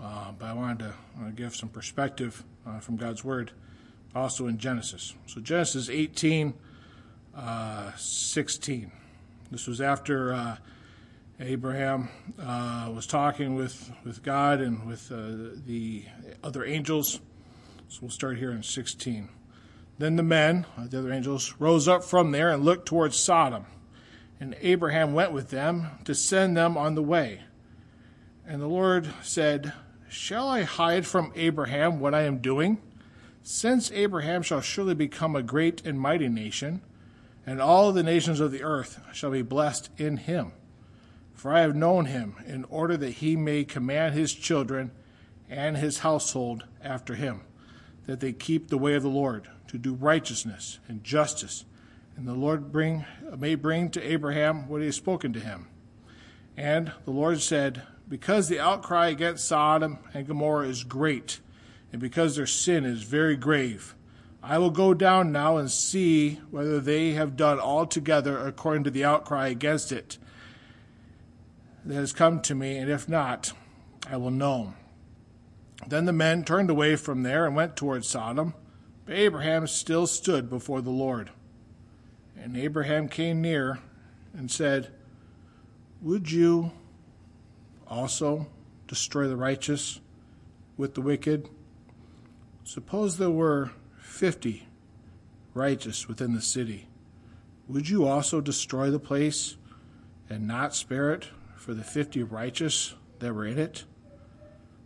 Uh, 0.02 0.32
but 0.38 0.46
I 0.46 0.54
wanted 0.54 0.80
to 0.80 0.90
uh, 0.90 1.30
give 1.36 1.56
some 1.56 1.70
perspective 1.70 2.44
from 2.82 2.98
God's 2.98 3.24
Word, 3.24 3.52
also 4.14 4.48
in 4.48 4.58
Genesis. 4.58 5.14
So, 5.26 5.40
Genesis 5.42 5.90
18 5.90 6.54
16. 7.96 8.92
This 9.52 9.68
was 9.68 9.80
after 9.80 10.58
Abraham 11.40 12.10
uh, 12.40 12.92
was 12.92 13.06
talking 13.06 13.54
with, 13.54 13.92
with 14.04 14.24
God 14.24 14.60
and 14.60 14.88
with 14.88 15.12
uh, 15.12 15.56
the 15.68 16.04
other 16.44 16.66
angels. 16.66 17.20
So 17.90 18.00
we'll 18.02 18.10
start 18.10 18.40
here 18.40 18.52
in 18.52 18.64
16. 18.64 19.30
Then 20.00 20.16
the 20.16 20.24
men, 20.24 20.66
uh, 20.76 20.88
the 20.88 20.98
other 20.98 21.14
angels, 21.14 21.54
rose 21.60 21.88
up 21.88 22.04
from 22.04 22.32
there 22.32 22.50
and 22.50 22.66
looked 22.66 22.88
towards 22.88 23.18
Sodom. 23.18 23.68
And 24.40 24.56
Abraham 24.62 25.14
went 25.14 25.32
with 25.32 25.52
them 25.52 25.88
to 26.06 26.16
send 26.16 26.58
them 26.58 26.76
on 26.76 26.96
the 26.96 27.04
way. 27.04 27.42
And 28.48 28.60
the 28.60 28.68
Lord 28.68 29.08
said, 29.22 29.74
Shall 30.10 30.48
I 30.48 30.64
hide 30.64 31.06
from 31.06 31.32
Abraham 31.36 32.00
what 32.00 32.16
I 32.16 32.24
am 32.24 32.40
doing? 32.40 32.80
Since 33.44 33.92
Abraham 33.92 34.42
shall 34.42 34.62
surely 34.62 34.96
become 34.96 35.36
a 35.36 35.44
great 35.44 35.86
and 35.86 36.00
mighty 36.00 36.30
nation, 36.30 36.82
and 37.46 37.62
all 37.62 37.92
the 37.92 38.04
nations 38.04 38.40
of 38.40 38.52
the 38.52 38.64
earth 38.64 39.00
shall 39.14 39.32
be 39.32 39.44
blessed 39.44 39.92
in 39.98 40.18
him. 40.18 40.54
For 41.38 41.54
I 41.54 41.62
have 41.62 41.76
known 41.76 42.06
him 42.06 42.36
in 42.48 42.64
order 42.64 42.98
that 42.98 43.12
he 43.12 43.36
may 43.36 43.64
command 43.64 44.16
his 44.16 44.34
children 44.34 44.90
and 45.48 45.78
his 45.78 46.00
household 46.00 46.66
after 46.84 47.14
him, 47.14 47.42
that 48.08 48.20
they 48.20 48.34
keep 48.34 48.68
the 48.68 48.78
way 48.78 48.96
of 48.96 49.04
the 49.04 49.10
Lord, 49.10 49.48
to 49.68 49.78
do 49.78 49.94
righteousness 49.94 50.80
and 50.88 51.04
justice, 51.04 51.64
and 52.16 52.28
the 52.28 52.34
Lord 52.34 52.72
bring, 52.72 53.06
may 53.38 53.54
bring 53.54 53.92
to 53.92 54.02
Abraham 54.02 54.68
what 54.68 54.82
he 54.82 54.88
has 54.88 54.96
spoken 54.96 55.32
to 55.34 55.40
him. 55.40 55.68
And 56.58 56.92
the 57.06 57.12
Lord 57.12 57.40
said, 57.40 57.84
Because 58.10 58.48
the 58.48 58.60
outcry 58.60 59.10
against 59.10 59.48
Sodom 59.48 60.00
and 60.16 60.26
Gomorrah 60.26 60.68
is 60.68 60.84
great, 60.84 61.40
and 61.92 62.02
because 62.02 62.36
their 62.36 62.48
sin 62.48 62.84
is 62.84 63.04
very 63.04 63.36
grave, 63.36 63.94
I 64.42 64.58
will 64.58 64.72
go 64.72 64.96
down 64.96 65.32
now 65.32 65.58
and 65.58 65.70
see 65.70 66.42
whether 66.50 66.80
they 66.80 67.12
have 67.12 67.38
done 67.38 67.60
altogether 67.60 68.40
according 68.40 68.86
to 68.86 68.92
the 68.92 69.06
outcry 69.06 69.50
against 69.50 69.92
it 69.92 70.18
that 71.88 71.96
has 71.96 72.12
come 72.12 72.42
to 72.42 72.54
me, 72.54 72.78
and 72.78 72.92
if 72.92 73.08
not, 73.08 73.54
I 74.10 74.18
will 74.18 74.32
know. 74.32 74.74
Then 75.88 76.04
the 76.04 76.12
men 76.12 76.44
turned 76.44 76.70
away 76.70 76.98
from 76.98 77.24
there 77.24 77.46
and 77.46 77.56
went 77.56 77.78
toward 77.78 78.04
Sodom, 78.04 78.54
but 79.06 79.16
Abraham 79.16 79.68
still 79.68 80.06
stood 80.06 80.50
before 80.50 80.82
the 80.82 80.90
Lord. 80.90 81.32
And 82.38 82.58
Abraham 82.58 83.08
came 83.08 83.42
near 83.42 83.80
and 84.34 84.52
said, 84.52 84.92
Would 86.02 86.30
you 86.30 86.74
also 87.88 88.48
destroy 88.88 89.30
the 89.30 89.38
righteous 89.38 90.02
with 90.76 90.94
the 90.94 91.02
wicked? 91.02 91.48
Suppose 92.66 93.18
there 93.18 93.30
were 93.30 93.72
fifty 93.98 94.68
righteous 95.54 96.10
within 96.10 96.34
the 96.34 96.42
city. 96.42 96.90
Would 97.70 97.88
you 97.88 98.06
also 98.06 98.42
destroy 98.42 98.92
the 98.92 99.00
place 99.00 99.56
and 100.30 100.46
not 100.46 100.76
spare 100.76 101.14
it 101.14 101.30
for 101.58 101.74
the 101.74 101.84
fifty 101.84 102.24
righteous 102.24 102.94
that 103.20 103.34
were 103.34 103.46
in 103.46 103.60
it? 103.60 103.84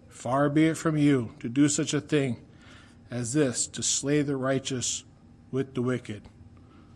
Far 0.07 0.49
be 0.49 0.67
it 0.67 0.77
from 0.77 0.97
you 0.97 1.33
to 1.39 1.49
do 1.49 1.67
such 1.67 1.93
a 1.93 2.01
thing 2.01 2.37
as 3.09 3.33
this, 3.33 3.67
to 3.67 3.83
slay 3.83 4.21
the 4.21 4.37
righteous 4.37 5.03
with 5.51 5.73
the 5.73 5.81
wicked. 5.81 6.23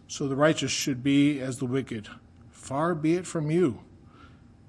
So 0.07 0.27
the 0.27 0.35
righteous 0.35 0.71
should 0.71 1.03
be 1.03 1.39
as 1.41 1.57
the 1.57 1.65
wicked. 1.65 2.07
Far 2.49 2.95
be 2.95 3.15
it 3.15 3.27
from 3.27 3.51
you. 3.51 3.81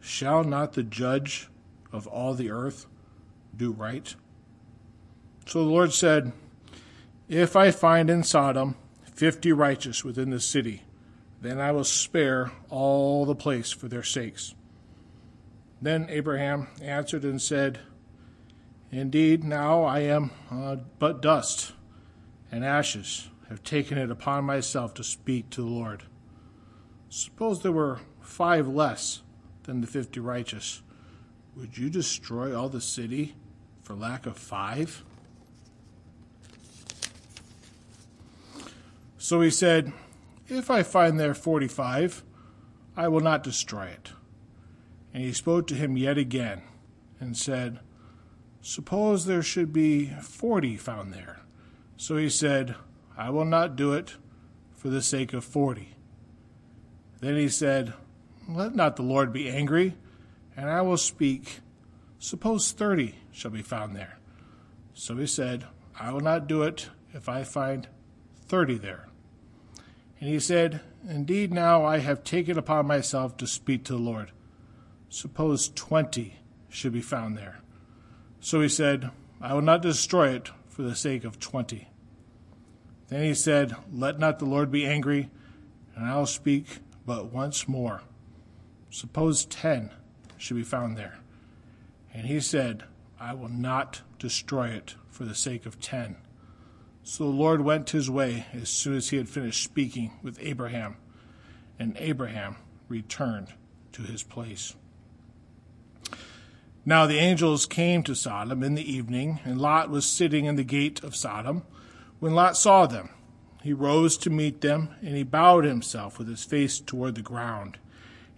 Shall 0.01 0.45
not 0.45 0.73
the 0.73 0.83
judge 0.83 1.49
of 1.92 2.07
all 2.07 2.35
the 2.35 2.51
earth 2.51 2.87
do 3.57 3.73
right? 3.73 4.14
So 5.47 5.64
the 5.64 5.71
Lord 5.71 5.92
said, 5.92 6.33
If 7.29 7.57
I 7.57 7.71
find 7.71 8.11
in 8.11 8.23
Sodom 8.23 8.77
fifty 9.05 9.53
righteous 9.53 10.05
within 10.05 10.31
the 10.31 10.40
city, 10.40 10.83
then 11.40 11.61
I 11.61 11.73
will 11.73 11.85
spare 11.85 12.53
all 12.71 13.25
the 13.25 13.35
place 13.35 13.71
for 13.71 13.88
their 13.88 14.03
sakes. 14.03 14.55
Then 15.87 16.09
Abraham 16.11 16.66
answered 16.83 17.22
and 17.22 17.40
said, 17.40 17.79
Indeed, 18.90 19.44
now 19.44 19.85
I 19.85 20.01
am 20.01 20.33
uh, 20.51 20.79
but 20.99 21.22
dust 21.22 21.75
and 22.51 22.64
ashes, 22.64 23.29
have 23.49 23.62
taken 23.62 23.96
it 23.96 24.11
upon 24.11 24.42
myself 24.42 24.94
to 24.94 25.05
speak 25.05 25.49
to 25.51 25.62
the 25.62 25.68
Lord. 25.68 26.03
Suppose 27.09 27.62
there 27.62 27.70
were 27.70 28.01
five 28.20 28.66
less 28.66 29.22
than 29.62 29.81
the 29.81 29.87
fifty 29.87 30.18
righteous. 30.18 30.83
Would 31.55 31.79
you 31.79 31.88
destroy 31.88 32.53
all 32.53 32.68
the 32.68 32.81
city 32.81 33.37
for 33.85 33.94
lack 33.94 34.27
of 34.27 34.37
five? 34.37 35.05
So 39.18 39.40
he 39.40 39.51
said, 39.51 39.92
If 40.49 40.68
I 40.68 40.83
find 40.83 41.20
there 41.20 41.33
forty 41.33 41.68
five, 41.68 42.25
I 42.96 43.07
will 43.07 43.20
not 43.20 43.44
destroy 43.44 43.85
it. 43.85 44.11
And 45.16 45.24
he 45.24 45.33
spoke 45.33 45.66
to 45.68 45.74
him 45.74 45.96
yet 45.96 46.18
again, 46.18 46.61
and 47.18 47.35
said, 47.35 47.81
Suppose 48.61 49.24
there 49.24 49.42
should 49.42 49.72
be 49.72 50.11
forty 50.20 50.76
found 50.76 51.14
there. 51.14 51.40
So 51.96 52.18
he 52.18 52.29
said, 52.29 52.74
I 53.16 53.31
will 53.31 53.46
not 53.46 53.76
do 53.76 53.94
it 53.94 54.16
for 54.74 54.90
the 54.90 55.00
sake 55.00 55.33
of 55.33 55.42
forty. 55.42 55.94
Then 57.20 57.35
he 57.35 57.48
said, 57.48 57.94
Let 58.46 58.74
not 58.74 58.96
the 58.96 59.05
Lord 59.05 59.33
be 59.33 59.48
angry, 59.48 59.94
and 60.55 60.68
I 60.68 60.83
will 60.83 60.98
speak. 60.98 61.61
Suppose 62.18 62.70
thirty 62.72 63.14
shall 63.33 63.52
be 63.52 63.62
found 63.62 63.96
there. 63.96 64.18
So 64.92 65.16
he 65.16 65.26
said, 65.26 65.64
I 65.98 66.12
will 66.12 66.20
not 66.20 66.46
do 66.46 66.62
it 66.62 66.90
if 67.14 67.26
I 67.26 67.42
find 67.42 67.88
thirty 68.35 68.76
there. 68.76 69.09
And 70.20 70.29
he 70.29 70.40
said, 70.40 70.83
Indeed, 71.09 71.55
now 71.55 71.87
I 71.87 72.00
have 72.00 72.22
taken 72.22 72.59
upon 72.59 72.87
myself 72.87 73.38
to 73.38 73.46
speak 73.46 73.83
to 73.85 73.94
the 73.94 73.98
Lord. 73.98 74.33
Suppose 75.09 75.71
twenty 75.75 76.37
should 76.69 76.92
be 76.92 77.01
found 77.01 77.37
there. 77.37 77.61
So 78.40 78.61
he 78.61 78.69
said, 78.69 79.11
I 79.40 79.55
will 79.55 79.62
not 79.62 79.83
destroy 79.83 80.31
it 80.31 80.51
for 80.69 80.83
the 80.83 80.95
sake 80.95 81.25
of 81.25 81.38
twenty. 81.38 81.88
Then 83.09 83.23
he 83.23 83.35
said, 83.35 83.77
Let 83.92 84.19
not 84.19 84.38
the 84.38 84.45
Lord 84.45 84.71
be 84.71 84.85
angry, 84.87 85.31
and 85.95 86.05
I 86.05 86.16
will 86.16 86.27
speak 86.27 86.79
but 87.07 87.33
once 87.33 87.69
more. 87.69 88.03
Suppose 88.90 89.45
ten 89.45 89.90
should 90.37 90.57
be 90.57 90.62
found 90.62 90.97
there. 90.97 91.19
And 92.12 92.27
he 92.27 92.40
said, 92.40 92.85
I 93.21 93.35
will 93.35 93.49
not 93.49 94.03
destroy 94.19 94.69
it 94.69 94.97
for 95.11 95.25
the 95.25 95.35
sake 95.35 95.66
of 95.66 95.81
ten. 95.81 96.16
So 97.03 97.25
the 97.25 97.31
Lord 97.31 97.61
went 97.61 97.90
his 97.90 98.11
way 98.11 98.47
as 98.53 98.69
soon 98.69 98.97
as 98.97 99.11
he 99.11 99.16
had 99.16 99.29
finished 99.29 99.62
speaking 99.62 100.12
with 100.23 100.38
Abraham, 100.42 100.97
and 101.79 101.97
Abraham 101.99 102.57
returned 102.88 103.55
to 103.92 104.03
his 104.03 104.23
place. 104.23 104.75
Now 106.88 107.05
the 107.05 107.18
angels 107.18 107.66
came 107.66 108.05
to 108.05 108.14
Sodom 108.14 108.62
in 108.62 108.77
the 108.77 108.92
evening, 108.92 109.40
and 109.44 109.61
Lot 109.61 109.90
was 109.90 110.07
sitting 110.07 110.44
in 110.44 110.55
the 110.55 110.62
gate 110.62 111.03
of 111.03 111.16
Sodom. 111.16 111.64
When 112.20 112.33
Lot 112.33 112.57
saw 112.57 112.87
them, 112.87 113.11
he 113.61 113.72
rose 113.72 114.16
to 114.18 114.31
meet 114.31 114.61
them, 114.61 114.90
and 115.01 115.16
he 115.16 115.25
bowed 115.25 115.64
himself 115.64 116.16
with 116.16 116.29
his 116.29 116.44
face 116.44 116.79
toward 116.79 117.16
the 117.16 117.22
ground. 117.22 117.79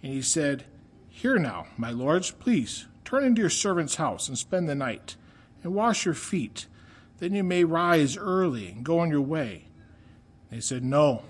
And 0.01 0.11
he 0.11 0.23
said, 0.23 0.65
Here 1.09 1.37
now, 1.37 1.67
my 1.77 1.91
lords, 1.91 2.31
please 2.31 2.87
turn 3.05 3.23
into 3.23 3.41
your 3.41 3.51
servant's 3.51 3.95
house 3.95 4.27
and 4.27 4.35
spend 4.35 4.67
the 4.67 4.73
night, 4.73 5.15
and 5.63 5.75
wash 5.75 6.05
your 6.05 6.15
feet. 6.15 6.65
Then 7.19 7.35
you 7.35 7.43
may 7.43 7.63
rise 7.65 8.17
early 8.17 8.69
and 8.69 8.83
go 8.83 8.97
on 8.97 9.11
your 9.11 9.21
way. 9.21 9.67
They 10.49 10.59
said, 10.59 10.83
No, 10.83 11.21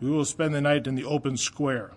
we 0.00 0.10
will 0.10 0.24
spend 0.24 0.52
the 0.52 0.60
night 0.60 0.88
in 0.88 0.96
the 0.96 1.04
open 1.04 1.36
square. 1.36 1.92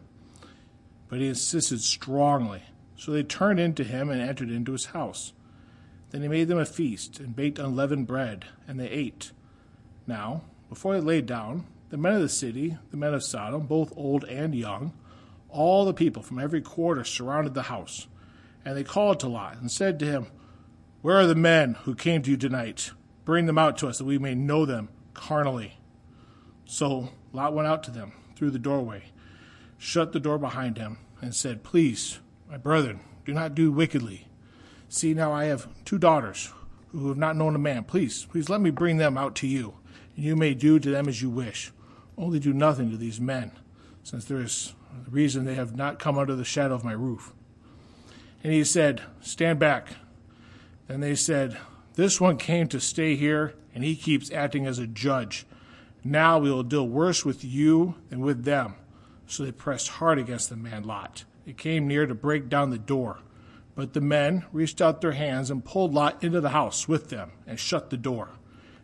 But 1.09 1.17
he 1.17 1.29
insisted 1.29 1.81
strongly. 1.81 2.61
So 2.97 3.12
they 3.12 3.23
turned 3.23 3.60
into 3.60 3.83
him 3.83 4.10
and 4.10 4.19
entered 4.19 4.49
into 4.49 4.73
his 4.73 4.88
house. 4.88 5.31
Then 6.10 6.23
he 6.23 6.27
made 6.27 6.47
them 6.47 6.57
a 6.57 6.65
feast 6.65 7.19
and 7.19 7.36
baked 7.36 7.60
unleavened 7.60 8.07
bread, 8.07 8.45
and 8.67 8.79
they 8.79 8.89
ate. 8.89 9.31
Now, 10.05 10.41
before 10.69 10.93
they 10.93 11.05
lay 11.05 11.21
down, 11.21 11.67
the 11.89 11.97
men 11.97 12.13
of 12.13 12.21
the 12.21 12.29
city, 12.29 12.77
the 12.91 12.97
men 12.97 13.13
of 13.13 13.23
Sodom, 13.23 13.67
both 13.67 13.93
old 13.95 14.23
and 14.25 14.55
young, 14.55 14.93
all 15.49 15.86
the 15.86 15.93
people 15.93 16.21
from 16.21 16.39
every 16.39 16.62
quarter 16.62 17.03
surrounded 17.03 17.53
the 17.53 17.63
house. 17.63 18.07
And 18.65 18.75
they 18.75 18.83
called 18.83 19.19
to 19.21 19.29
Lot 19.29 19.57
and 19.57 19.71
said 19.71 19.99
to 19.99 20.05
him, 20.05 20.27
Where 21.01 21.17
are 21.17 21.27
the 21.27 21.36
men 21.36 21.75
who 21.83 21.95
came 21.95 22.21
to 22.23 22.31
you 22.31 22.38
tonight? 22.38 22.91
Bring 23.23 23.45
them 23.45 23.57
out 23.57 23.77
to 23.77 23.88
us 23.88 23.97
that 23.97 24.05
we 24.05 24.17
may 24.17 24.36
know 24.36 24.65
them 24.65 24.89
carnally. 25.13 25.77
So 26.65 27.10
Lot 27.31 27.53
went 27.53 27.67
out 27.67 27.83
to 27.83 27.91
them 27.91 28.13
through 28.36 28.51
the 28.51 28.60
doorway, 28.60 29.03
shut 29.77 30.12
the 30.12 30.19
door 30.19 30.38
behind 30.38 30.77
him, 30.77 30.97
and 31.21 31.33
said, 31.33 31.63
Please, 31.63 32.19
my 32.49 32.57
brethren, 32.57 33.01
do 33.25 33.33
not 33.33 33.55
do 33.55 33.71
wickedly. 33.71 34.27
See, 34.89 35.13
now 35.13 35.33
I 35.33 35.45
have 35.45 35.67
two 35.83 35.97
daughters 35.97 36.53
who 36.91 37.10
have 37.10 37.17
not 37.17 37.36
known 37.36 37.55
a 37.55 37.60
man. 37.60 37.83
Please, 37.83 38.25
please 38.25 38.49
let 38.49 38.62
me 38.62 38.69
bring 38.69 38.97
them 38.97 39.17
out 39.17 39.36
to 39.36 39.47
you, 39.47 39.75
and 40.15 40.23
you 40.23 40.36
may 40.36 40.53
do 40.53 40.79
to 40.79 40.89
them 40.89 41.10
as 41.10 41.21
you 41.21 41.29
wish. 41.29 41.71
Only 42.17 42.39
do 42.39 42.53
nothing 42.53 42.89
to 42.91 42.97
these 42.97 43.19
men, 43.19 43.51
since 44.03 44.25
there 44.25 44.39
is 44.39 44.73
a 45.05 45.10
reason 45.10 45.43
they 45.43 45.55
have 45.55 45.75
not 45.75 45.99
come 45.99 46.17
under 46.17 46.36
the 46.36 46.45
shadow 46.45 46.73
of 46.73 46.86
my 46.86 46.93
roof. 46.93 47.33
And 48.43 48.53
he 48.53 48.63
said, 48.63 49.01
Stand 49.19 49.60
back. 49.60 49.89
Then 50.88 51.01
they 51.01 51.15
said, 51.15 51.57
This 51.95 52.21
one 52.21 52.38
came 52.38 52.69
to 52.69 52.79
stay 52.79 53.15
here, 53.15 53.55
and 53.75 53.83
he 53.83 53.95
keeps 53.95 54.31
acting 54.31 54.65
as 54.65 54.79
a 54.79 54.88
judge. 54.88 55.45
Now 56.01 56.39
we 56.39 56.49
will 56.49 56.63
deal 56.63 56.88
worse 56.88 57.25
with 57.25 57.43
you 57.43 57.95
than 58.10 58.21
with 58.21 58.45
them. 58.45 58.75
So 59.27 59.43
they 59.43 59.51
pressed 59.51 59.89
hard 59.89 60.17
against 60.17 60.49
the 60.49 60.55
man 60.55 60.83
Lot 60.83 61.25
it 61.47 61.57
came 61.57 61.88
near 61.88 62.05
to 62.05 62.13
break 62.13 62.49
down 62.49 62.69
the 62.69 62.77
door. 62.77 63.19
But 63.73 63.93
the 63.93 64.01
men 64.01 64.45
reached 64.51 64.81
out 64.81 64.99
their 64.99 65.13
hands 65.13 65.49
and 65.49 65.63
pulled 65.63 65.93
Lot 65.93 66.21
into 66.21 66.41
the 66.41 66.49
house 66.49 66.88
with 66.88 67.10
them 67.10 67.31
and 67.47 67.57
shut 67.57 67.89
the 67.89 67.97
door. 67.97 68.31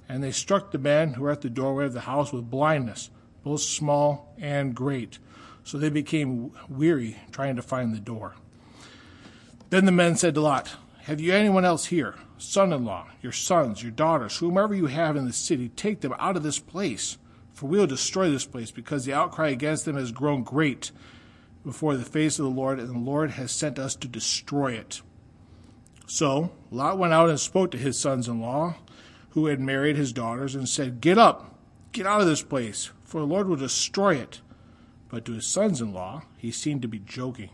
And 0.08 0.23
they 0.23 0.32
struck 0.32 0.71
the 0.71 0.78
men 0.78 1.13
who 1.13 1.23
were 1.23 1.32
at 1.32 1.41
the 1.41 1.49
doorway 1.49 1.86
of 1.86 1.93
the 1.93 2.02
house 2.02 2.32
with 2.32 2.49
blindness, 2.49 3.10
both 3.43 3.62
small 3.62 4.34
and 4.38 4.73
great. 4.73 5.19
So 5.65 5.78
they 5.78 5.89
became 5.89 6.52
weary 6.69 7.17
trying 7.32 7.58
to 7.58 7.62
find 7.62 7.93
the 7.93 7.99
door. 7.99 8.36
Then 9.69 9.86
the 9.86 9.91
men 9.91 10.15
said 10.15 10.36
to 10.36 10.41
Lot, 10.41 10.76
Have 11.04 11.19
you 11.19 11.34
anyone 11.34 11.65
else 11.65 11.88
here? 11.88 12.15
Son 12.38 12.71
in 12.71 12.86
law, 12.86 13.08
your 13.21 13.32
sons, 13.32 13.82
your 13.82 13.91
daughters, 13.91 14.38
whomever 14.38 14.73
you 14.73 14.86
have 14.86 15.17
in 15.17 15.26
the 15.26 15.34
city, 15.34 15.69
take 15.69 15.99
them 15.99 16.15
out 16.17 16.38
of 16.38 16.43
this 16.43 16.60
place. 16.60 17.17
For 17.52 17.65
we 17.67 17.78
will 17.78 17.88
destroy 17.88 18.30
this 18.30 18.45
place 18.45 18.71
because 18.71 19.04
the 19.04 19.13
outcry 19.13 19.49
against 19.49 19.86
them 19.86 19.97
has 19.97 20.12
grown 20.12 20.43
great 20.43 20.91
before 21.63 21.95
the 21.95 22.06
face 22.06 22.39
of 22.39 22.45
the 22.45 22.52
Lord, 22.52 22.80
and 22.80 22.89
the 22.89 22.99
Lord 22.99 23.32
has 23.32 23.52
sent 23.52 23.80
us 23.80 23.95
to 23.95 24.08
destroy 24.08 24.73
it. 24.73 25.02
So 26.06 26.52
Lot 26.71 26.97
went 26.97 27.13
out 27.13 27.30
and 27.30 27.39
spoke 27.39 27.71
to 27.71 27.78
his 27.78 27.97
sons 27.97 28.28
in 28.28 28.41
law, 28.41 28.76
who 29.32 29.47
had 29.47 29.60
married 29.60 29.95
his 29.95 30.13
daughters, 30.13 30.56
and 30.56 30.67
said, 30.67 31.02
Get 31.02 31.17
up, 31.17 31.58
get 31.91 32.06
out 32.06 32.21
of 32.21 32.28
this 32.28 32.43
place, 32.43 32.91
for 33.04 33.21
the 33.21 33.28
Lord 33.28 33.47
will 33.47 33.56
destroy 33.56 34.15
it. 34.15 34.41
But 35.10 35.26
to 35.26 35.34
his 35.34 35.47
sons 35.47 35.80
in 35.80 35.93
law, 35.93 36.23
he 36.38 36.52
seemed 36.52 36.82
to 36.82 36.88
be 36.88 36.99
joking. 36.99 37.49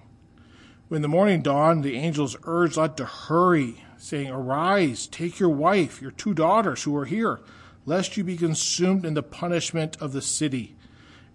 When 0.87 1.03
the 1.03 1.07
morning 1.07 1.41
dawned, 1.41 1.83
the 1.83 1.97
angels 1.97 2.35
urged 2.45 2.77
Lot 2.77 2.97
to 2.97 3.05
hurry, 3.05 3.83
saying, 3.97 4.29
Arise, 4.29 5.05
take 5.05 5.39
your 5.39 5.49
wife, 5.49 6.01
your 6.01 6.11
two 6.11 6.33
daughters 6.33 6.83
who 6.83 6.95
are 6.97 7.05
here, 7.05 7.41
lest 7.85 8.17
you 8.17 8.23
be 8.23 8.37
consumed 8.37 9.05
in 9.05 9.13
the 9.13 9.21
punishment 9.21 9.97
of 10.01 10.13
the 10.13 10.21
city. 10.21 10.75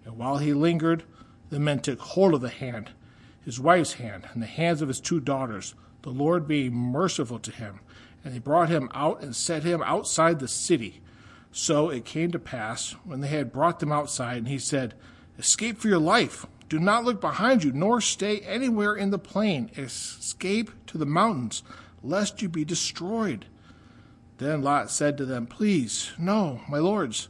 And 0.03 0.17
while 0.17 0.39
he 0.39 0.53
lingered, 0.53 1.03
the 1.49 1.59
men 1.59 1.79
took 1.79 1.99
hold 1.99 2.33
of 2.33 2.41
the 2.41 2.49
hand, 2.49 2.91
his 3.43 3.59
wife's 3.59 3.93
hand, 3.93 4.27
and 4.33 4.41
the 4.41 4.47
hands 4.47 4.81
of 4.81 4.87
his 4.87 4.99
two 4.99 5.19
daughters, 5.19 5.75
the 6.01 6.09
Lord 6.09 6.47
being 6.47 6.73
merciful 6.73 7.39
to 7.39 7.51
him. 7.51 7.79
And 8.23 8.33
they 8.33 8.39
brought 8.39 8.69
him 8.69 8.89
out 8.93 9.21
and 9.21 9.35
set 9.35 9.63
him 9.63 9.83
outside 9.83 10.39
the 10.39 10.47
city. 10.47 11.01
So 11.51 11.89
it 11.89 12.05
came 12.05 12.31
to 12.31 12.39
pass, 12.39 12.95
when 13.03 13.21
they 13.21 13.27
had 13.27 13.53
brought 13.53 13.79
them 13.79 13.91
outside, 13.91 14.37
and 14.37 14.47
he 14.47 14.59
said, 14.59 14.95
Escape 15.37 15.77
for 15.77 15.87
your 15.87 15.99
life 15.99 16.45
do 16.67 16.79
not 16.79 17.03
look 17.03 17.21
behind 17.21 17.63
you, 17.63 17.71
nor 17.71 18.01
stay 18.01 18.39
anywhere 18.39 18.95
in 18.95 19.11
the 19.11 19.19
plain. 19.19 19.69
Escape 19.77 20.71
to 20.87 20.97
the 20.97 21.05
mountains, 21.05 21.63
lest 22.01 22.41
you 22.41 22.49
be 22.49 22.65
destroyed. 22.65 23.45
Then 24.37 24.61
Lot 24.61 24.89
said 24.89 25.17
to 25.17 25.25
them, 25.25 25.45
Please, 25.45 26.11
no, 26.17 26.61
my 26.67 26.79
lords. 26.79 27.29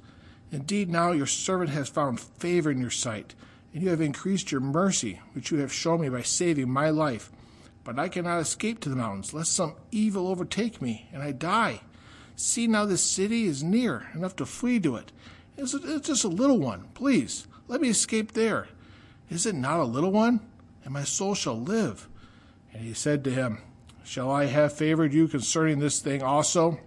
Indeed, 0.51 0.89
now 0.89 1.11
your 1.11 1.27
servant 1.27 1.69
has 1.71 1.89
found 1.89 2.19
favor 2.19 2.71
in 2.71 2.79
your 2.79 2.89
sight, 2.89 3.35
and 3.75 3.83
you 3.83 3.89
have 3.89 3.99
increased 3.99 4.53
your 4.53 4.61
mercy, 4.61 5.19
which 5.33 5.51
you 5.51 5.57
have 5.57 5.71
shown 5.71 5.99
me 5.99 6.07
by 6.07 6.21
saving 6.21 6.69
my 6.69 6.89
life. 6.89 7.29
But 7.83 7.99
I 7.99 8.07
cannot 8.07 8.39
escape 8.39 8.79
to 8.79 8.89
the 8.89 8.95
mountains, 8.95 9.33
lest 9.33 9.51
some 9.51 9.75
evil 9.91 10.29
overtake 10.29 10.81
me, 10.81 11.09
and 11.11 11.21
I 11.21 11.33
die. 11.33 11.81
See 12.37 12.67
now, 12.67 12.85
this 12.85 13.03
city 13.03 13.43
is 13.43 13.65
near, 13.65 14.07
enough 14.13 14.37
to 14.37 14.45
flee 14.45 14.79
to 14.79 14.95
it. 14.95 15.11
It's, 15.57 15.73
just 16.07 16.23
a 16.23 16.29
little 16.29 16.57
one. 16.57 16.85
Please, 16.93 17.47
let 17.67 17.81
me 17.81 17.89
escape 17.89 18.31
there. 18.31 18.69
Is 19.29 19.45
it 19.45 19.55
not 19.55 19.81
a 19.81 19.83
little 19.83 20.11
one? 20.11 20.39
And 20.85 20.93
my 20.93 21.03
soul 21.03 21.35
shall 21.35 21.59
live. 21.59 22.07
And 22.73 22.81
he 22.81 22.93
said 22.93 23.25
to 23.25 23.31
him, 23.31 23.57
Shall 24.05 24.31
I 24.31 24.45
have 24.45 24.71
favored 24.71 25.13
you 25.13 25.27
concerning 25.27 25.79
this 25.79 25.99
thing 25.99 26.23
also? 26.23 26.79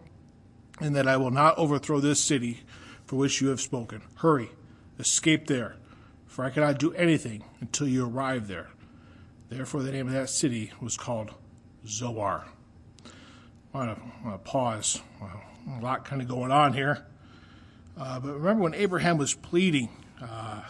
And 0.81 0.97
that 0.97 1.07
I 1.07 1.19
will 1.19 1.33
not 1.33 1.59
overthrow 1.59 2.01
this 2.01 2.25
city 2.25 2.61
for 3.05 3.17
which 3.17 3.43
you 3.43 3.49
have 3.49 3.61
spoken. 3.61 4.01
Hurry, 4.17 4.49
escape 4.99 5.49
there, 5.49 5.77
for 6.39 6.45
I 6.45 6.51
cannot 6.51 6.79
do 6.79 6.93
anything 6.93 7.43
until 7.61 7.89
you 7.89 8.07
arrive 8.07 8.47
there. 8.47 8.69
Therefore, 9.49 9.83
the 9.83 9.91
name 9.91 10.07
of 10.07 10.13
that 10.13 10.31
city 10.31 10.71
was 10.81 10.97
called 10.97 11.35
Zoar. 11.85 12.45
I 13.75 13.77
want 13.77 13.99
to, 14.23 14.39
pause. 14.45 15.03
a 15.21 15.83
lot 15.83 16.05
kind 16.05 16.23
of 16.23 16.29
going 16.29 16.53
on 16.53 16.75
here. 16.75 17.05
Uh, 17.99 18.21
but 18.21 18.35
remember 18.35 18.63
when 18.63 18.75
Abraham 18.75 19.19
was 19.19 19.35
pleading 19.35 19.89
uh, 20.23 20.63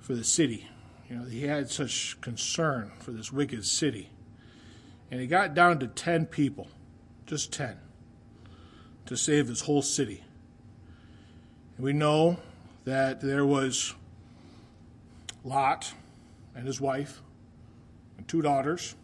for 0.00 0.14
the 0.14 0.22
city, 0.22 0.68
you 1.08 1.16
know, 1.16 1.24
he 1.24 1.44
had 1.44 1.70
such 1.70 2.20
concern 2.20 2.92
for 2.98 3.12
this 3.12 3.32
wicked 3.32 3.64
city. 3.64 4.10
And 5.10 5.18
he 5.18 5.26
got 5.26 5.54
down 5.54 5.78
to 5.78 5.86
10 5.86 6.26
people, 6.26 6.68
just 7.24 7.54
10, 7.54 7.78
to 9.06 9.16
save 9.16 9.48
his 9.48 9.62
whole 9.62 9.80
city. 9.80 10.24
And 11.78 11.86
we 11.86 11.94
know 11.94 12.36
that 12.84 13.22
there 13.22 13.46
was 13.46 13.94
Lot 15.44 15.92
and 16.54 16.66
his 16.66 16.80
wife 16.80 17.20
and 18.16 18.26
two 18.26 18.42
daughters. 18.42 18.94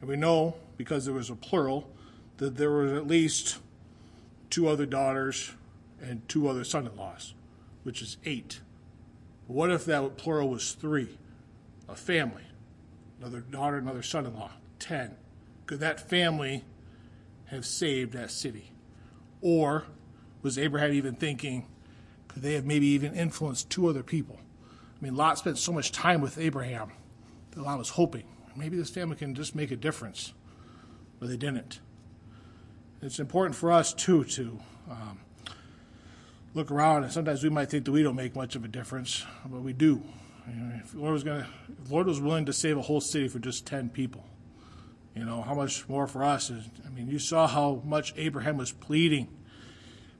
And 0.00 0.10
we 0.10 0.16
know, 0.16 0.56
because 0.76 1.04
there 1.04 1.14
was 1.14 1.30
a 1.30 1.36
plural, 1.36 1.88
that 2.38 2.56
there 2.56 2.70
were 2.70 2.96
at 2.96 3.06
least 3.06 3.58
two 4.50 4.68
other 4.68 4.84
daughters 4.84 5.52
and 6.00 6.28
two 6.28 6.48
other 6.48 6.64
son 6.64 6.86
in 6.86 6.96
laws, 6.96 7.34
which 7.84 8.02
is 8.02 8.16
eight. 8.24 8.60
But 9.46 9.54
What 9.54 9.70
if 9.70 9.84
that 9.84 10.16
plural 10.16 10.50
was 10.50 10.72
three? 10.72 11.18
A 11.88 11.94
family, 11.94 12.44
another 13.20 13.40
daughter, 13.40 13.76
another 13.76 14.02
son 14.02 14.26
in 14.26 14.34
law, 14.34 14.50
10. 14.78 15.16
Could 15.66 15.80
that 15.80 16.08
family 16.08 16.64
have 17.46 17.64
saved 17.64 18.12
that 18.14 18.30
city? 18.30 18.72
Or 19.40 19.84
was 20.42 20.58
Abraham 20.58 20.92
even 20.92 21.14
thinking, 21.14 21.66
could 22.28 22.42
they 22.42 22.54
have 22.54 22.64
maybe 22.64 22.86
even 22.86 23.14
influenced 23.14 23.70
two 23.70 23.88
other 23.88 24.02
people? 24.02 24.38
I 25.02 25.04
mean, 25.04 25.16
Lot 25.16 25.36
spent 25.36 25.58
so 25.58 25.72
much 25.72 25.90
time 25.90 26.20
with 26.20 26.38
Abraham 26.38 26.92
that 27.50 27.62
Lot 27.62 27.76
was 27.76 27.90
hoping 27.90 28.22
maybe 28.56 28.76
this 28.76 28.90
family 28.90 29.16
can 29.16 29.34
just 29.34 29.54
make 29.54 29.70
a 29.70 29.76
difference, 29.76 30.32
but 31.18 31.28
they 31.28 31.36
didn't. 31.36 31.80
It's 33.00 33.18
important 33.18 33.56
for 33.56 33.72
us, 33.72 33.92
too, 33.92 34.24
to 34.24 34.60
um, 34.88 35.18
look 36.54 36.70
around, 36.70 37.02
and 37.04 37.12
sometimes 37.12 37.42
we 37.42 37.50
might 37.50 37.68
think 37.68 37.84
that 37.84 37.92
we 37.92 38.02
don't 38.02 38.14
make 38.14 38.36
much 38.36 38.54
of 38.54 38.64
a 38.64 38.68
difference, 38.68 39.24
but 39.44 39.62
we 39.62 39.72
do. 39.72 40.02
You 40.48 40.54
know, 40.54 40.80
if 40.84 40.94
Lord 40.94 41.12
was 41.12 41.24
going 41.24 41.44
if 41.82 41.90
Lord 41.90 42.06
was 42.06 42.20
willing 42.20 42.46
to 42.46 42.52
save 42.52 42.76
a 42.76 42.82
whole 42.82 43.00
city 43.00 43.28
for 43.28 43.38
just 43.38 43.66
ten 43.66 43.88
people, 43.88 44.24
you 45.16 45.24
know 45.24 45.42
how 45.42 45.54
much 45.54 45.88
more 45.88 46.06
for 46.06 46.24
us 46.24 46.50
is. 46.50 46.64
I 46.86 46.90
mean, 46.90 47.08
you 47.08 47.18
saw 47.18 47.46
how 47.46 47.82
much 47.84 48.12
Abraham 48.16 48.56
was 48.56 48.72
pleading. 48.72 49.28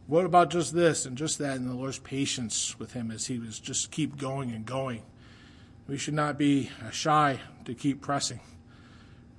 What 0.07 0.25
about 0.27 0.51
just 0.51 0.75
this 0.75 1.07
and 1.07 1.17
just 1.17 1.39
that, 1.39 1.57
and 1.57 1.69
the 1.69 1.75
Lord's 1.75 1.99
patience 1.99 2.79
with 2.79 2.93
him 2.93 3.11
as 3.11 3.27
he 3.27 3.39
was 3.39 3.59
just 3.59 3.91
keep 3.91 4.19
going 4.19 4.51
and 4.51 4.67
going. 4.67 5.03
We 5.87 5.97
should 5.97 6.15
not 6.15 6.39
be 6.39 6.71
shy 6.91 7.41
to 7.65 7.75
keep 7.75 8.01
pressing, 8.01 8.41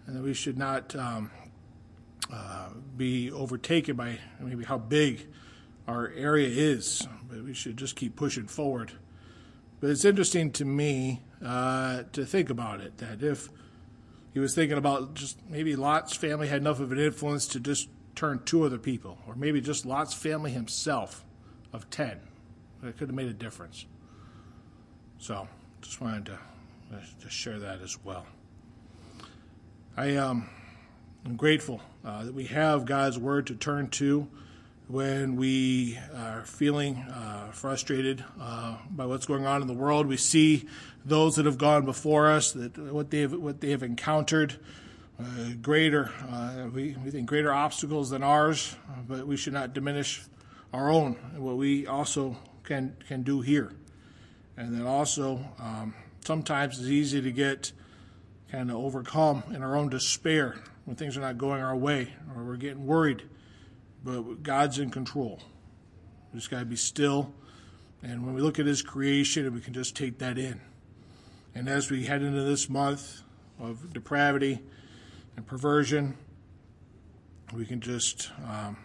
and 0.08 0.24
we 0.24 0.34
should 0.34 0.58
not 0.58 0.96
um, 0.96 1.32
uh, 2.32 2.70
be 2.96 3.32
overtaken 3.32 3.96
by 3.96 4.20
maybe 4.40 4.64
how 4.64 4.78
big 4.78 5.28
our 5.88 6.12
area 6.16 6.48
is, 6.48 7.08
but 7.30 7.44
we 7.44 7.54
should 7.54 7.78
just 7.78 7.96
keep 7.96 8.16
pushing 8.16 8.48
forward. 8.48 8.94
But 9.80 9.90
it's 9.90 10.06
interesting 10.06 10.52
to 10.54 10.66
me 10.66 11.22
uh, 11.44 12.04
to 12.14 12.26
think 12.26 12.50
about 12.50 12.80
it 12.80 12.98
that 13.00 13.22
if 13.22 13.50
he 14.34 14.40
was 14.40 14.56
thinking 14.56 14.78
about 14.78 15.14
just 15.14 15.38
maybe 15.50 15.76
Lot's 15.76 16.16
family 16.16 16.48
had 16.48 16.62
enough 16.62 16.80
of 16.80 16.92
an 16.92 17.00
influence 17.00 17.48
to 17.50 17.60
just 17.60 17.90
turn 18.16 18.42
two 18.46 18.64
other 18.64 18.78
people, 18.78 19.18
or 19.28 19.36
maybe 19.36 19.62
just 19.62 19.86
Lot's 19.86 20.14
family 20.14 20.52
himself 20.52 21.24
of 21.72 21.90
10, 21.90 22.20
it 22.84 22.98
could 22.98 23.08
have 23.08 23.16
made 23.16 23.28
a 23.28 23.34
difference. 23.34 23.86
So, 25.18 25.48
just 25.82 26.02
wanted 26.02 26.26
to, 26.28 26.40
to 27.22 27.30
share 27.30 27.60
that 27.60 27.82
as 27.82 27.98
well. 28.04 28.26
I 29.96 30.16
um, 30.16 30.50
am 31.26 31.36
grateful 31.36 31.82
uh, 32.04 32.26
that 32.26 32.34
we 32.34 32.46
have 32.46 32.86
God's 32.86 33.18
Word 33.18 33.48
to 33.48 33.56
turn 33.56 33.90
to 33.92 34.28
when 34.88 35.36
we 35.36 35.98
are 36.16 36.44
feeling 36.46 36.98
uh, 36.98 37.52
frustrated 37.52 38.24
uh, 38.40 38.78
by 38.90 39.06
what's 39.06 39.26
going 39.26 39.46
on 39.46 39.62
in 39.62 39.68
the 39.68 39.74
world. 39.74 40.08
We 40.08 40.18
see 40.18 40.68
those 41.06 41.38
that 41.38 41.46
have 41.46 41.58
gone 41.58 41.86
before 41.86 42.30
us, 42.30 42.52
that 42.52 42.78
what 42.78 43.10
they 43.10 43.22
have, 43.22 43.34
what 43.34 43.62
they 43.62 43.72
have 43.72 43.84
encountered, 43.84 44.58
greater, 45.62 46.12
uh, 46.30 46.68
we, 46.74 46.96
we 47.04 47.12
think 47.12 47.28
greater 47.28 47.54
obstacles 47.54 48.10
than 48.10 48.24
ours, 48.24 48.76
but 49.08 49.28
we 49.28 49.38
should 49.38 49.54
not 49.54 49.74
diminish 49.74 50.24
our 50.74 50.90
own, 50.90 51.14
what 51.36 51.58
we 51.58 51.86
also 51.88 52.38
can, 52.64 52.96
can 53.08 53.24
do 53.24 53.42
here. 53.42 53.72
And 54.58 54.74
then 54.74 54.86
also, 54.86 55.40
um, 55.60 55.94
sometimes 56.26 56.80
it's 56.80 56.90
easy 56.90 57.22
to 57.22 57.32
get 57.32 57.72
kind 58.52 58.70
of 58.70 58.78
overcome 58.78 59.44
in 59.54 59.64
our 59.64 59.76
own 59.76 59.90
despair 59.90 60.56
when 60.86 60.96
things 60.96 61.18
are 61.18 61.22
not 61.22 61.38
going 61.38 61.62
our 61.62 61.76
way 61.76 62.14
or 62.36 62.44
we're 62.44 62.56
getting 62.56 62.86
worried 62.86 63.24
but 64.04 64.44
God's 64.44 64.80
in 64.80 64.90
control. 64.90 65.40
We 66.32 66.40
just 66.40 66.52
got 66.52 66.60
to 66.60 66.66
be 66.66 66.76
still. 66.76 67.34
And 68.02 68.26
when 68.26 68.36
we 68.36 68.42
look 68.42 68.60
at 68.60 68.66
His 68.66 68.82
creation, 68.82 69.52
we 69.54 69.62
can 69.62 69.74
just 69.74 69.96
take 69.96 70.20
that 70.20 70.38
in. 70.38 70.60
And 71.56 71.70
as 71.70 71.90
we 71.90 72.06
head 72.06 72.22
into 72.22 72.44
this 72.44 72.70
month 72.70 73.22
of 73.60 73.94
depravity 73.94 74.60
and 75.36 75.46
perversion, 75.46 76.18
we 77.54 77.66
can 77.66 77.82
just 77.82 78.32
um, 78.48 78.78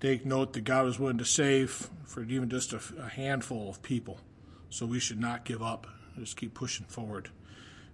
take 0.00 0.24
note 0.24 0.52
that 0.54 0.64
God 0.64 0.84
was 0.84 0.98
willing 0.98 1.18
to 1.18 1.24
save 1.24 1.88
for 2.04 2.22
even 2.22 2.48
just 2.50 2.72
a, 2.72 2.80
a 3.00 3.08
handful 3.08 3.68
of 3.68 3.82
people. 3.82 4.18
So 4.70 4.86
we 4.86 5.00
should 5.00 5.20
not 5.20 5.44
give 5.44 5.62
up. 5.62 5.86
Just 6.18 6.36
keep 6.36 6.54
pushing 6.54 6.86
forward. 6.86 7.30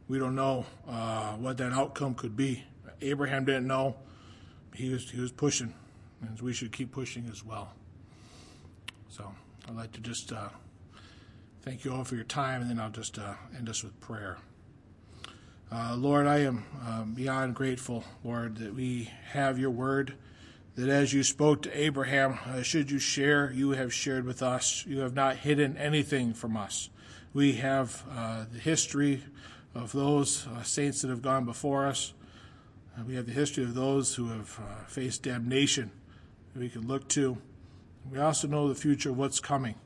We 0.09 0.19
don't 0.19 0.35
know 0.35 0.67
uh, 0.89 1.33
what 1.33 1.59
that 1.59 1.73
outcome 1.73 2.15
could 2.15 2.37
be. 2.37 2.65
Abraham 3.01 3.45
didn't 3.45 3.67
know. 3.67 3.97
He 4.75 4.91
was 4.91 5.11
he 5.11 5.21
was 5.21 5.33
pushing 5.33 5.75
and 6.23 6.41
we 6.41 6.53
should 6.53 6.73
keep 6.73 6.93
pushing 6.93 7.29
as 7.31 7.45
well. 7.45 7.73
So 9.09 9.33
I'd 9.69 9.77
like 9.77 9.93
to 9.93 10.01
just 10.01 10.33
uh, 10.33 10.49
thank 11.63 11.85
you 11.85 11.93
all 11.93 12.05
for 12.05 12.15
your 12.15 12.25
time, 12.25 12.63
and 12.63 12.71
then 12.71 12.79
I'll 12.79 12.91
just 12.91 13.19
uh, 13.19 13.35
end 13.57 13.69
us 13.69 13.83
with 13.83 13.99
prayer. 14.01 14.39
Uh, 15.73 15.95
Lord, 15.97 16.27
I 16.27 16.39
am 16.39 16.65
uh, 16.85 17.05
beyond 17.05 17.55
grateful, 17.55 18.03
Lord, 18.25 18.57
that 18.57 18.75
we 18.75 19.09
have 19.33 19.57
your 19.57 19.71
word, 19.71 20.15
that 20.75 20.89
as 20.89 21.13
you 21.13 21.23
spoke 21.23 21.63
to 21.63 21.81
Abraham, 21.81 22.41
uh, 22.45 22.63
should 22.63 22.91
you 22.91 22.99
share, 22.99 23.53
you 23.53 23.71
have 23.71 23.95
shared 23.95 24.25
with 24.25 24.43
us. 24.43 24.85
You 24.85 24.99
have 25.01 25.15
not 25.15 25.37
hidden 25.37 25.77
anything 25.77 26.35
from 26.35 26.57
us. 26.57 26.91
We 27.33 27.53
have 27.55 28.03
uh, 28.11 28.47
the 28.53 28.59
history 28.59 29.23
of 29.73 29.93
those 29.93 30.49
saints 30.65 31.03
that 31.03 31.09
have 31.09 31.23
gone 31.23 31.45
before 31.45 31.87
us 31.87 32.15
Uh, 32.99 33.05
we 33.07 33.15
have 33.15 33.27
the 33.27 33.33
history 33.33 33.63
of 33.63 33.75
those 33.75 34.17
who 34.17 34.29
have 34.29 34.59
uh, 34.59 34.85
faced 34.87 35.23
damnation 35.23 35.91
that 36.53 36.61
we 36.61 36.69
can 36.69 36.87
look 36.87 37.09
to. 37.09 37.39
We 38.11 38.19
also 38.19 38.49
know 38.49 38.69
the 38.69 38.75
future 38.75 39.11
of 39.11 39.17
what's 39.17 39.39
coming, 39.41 39.77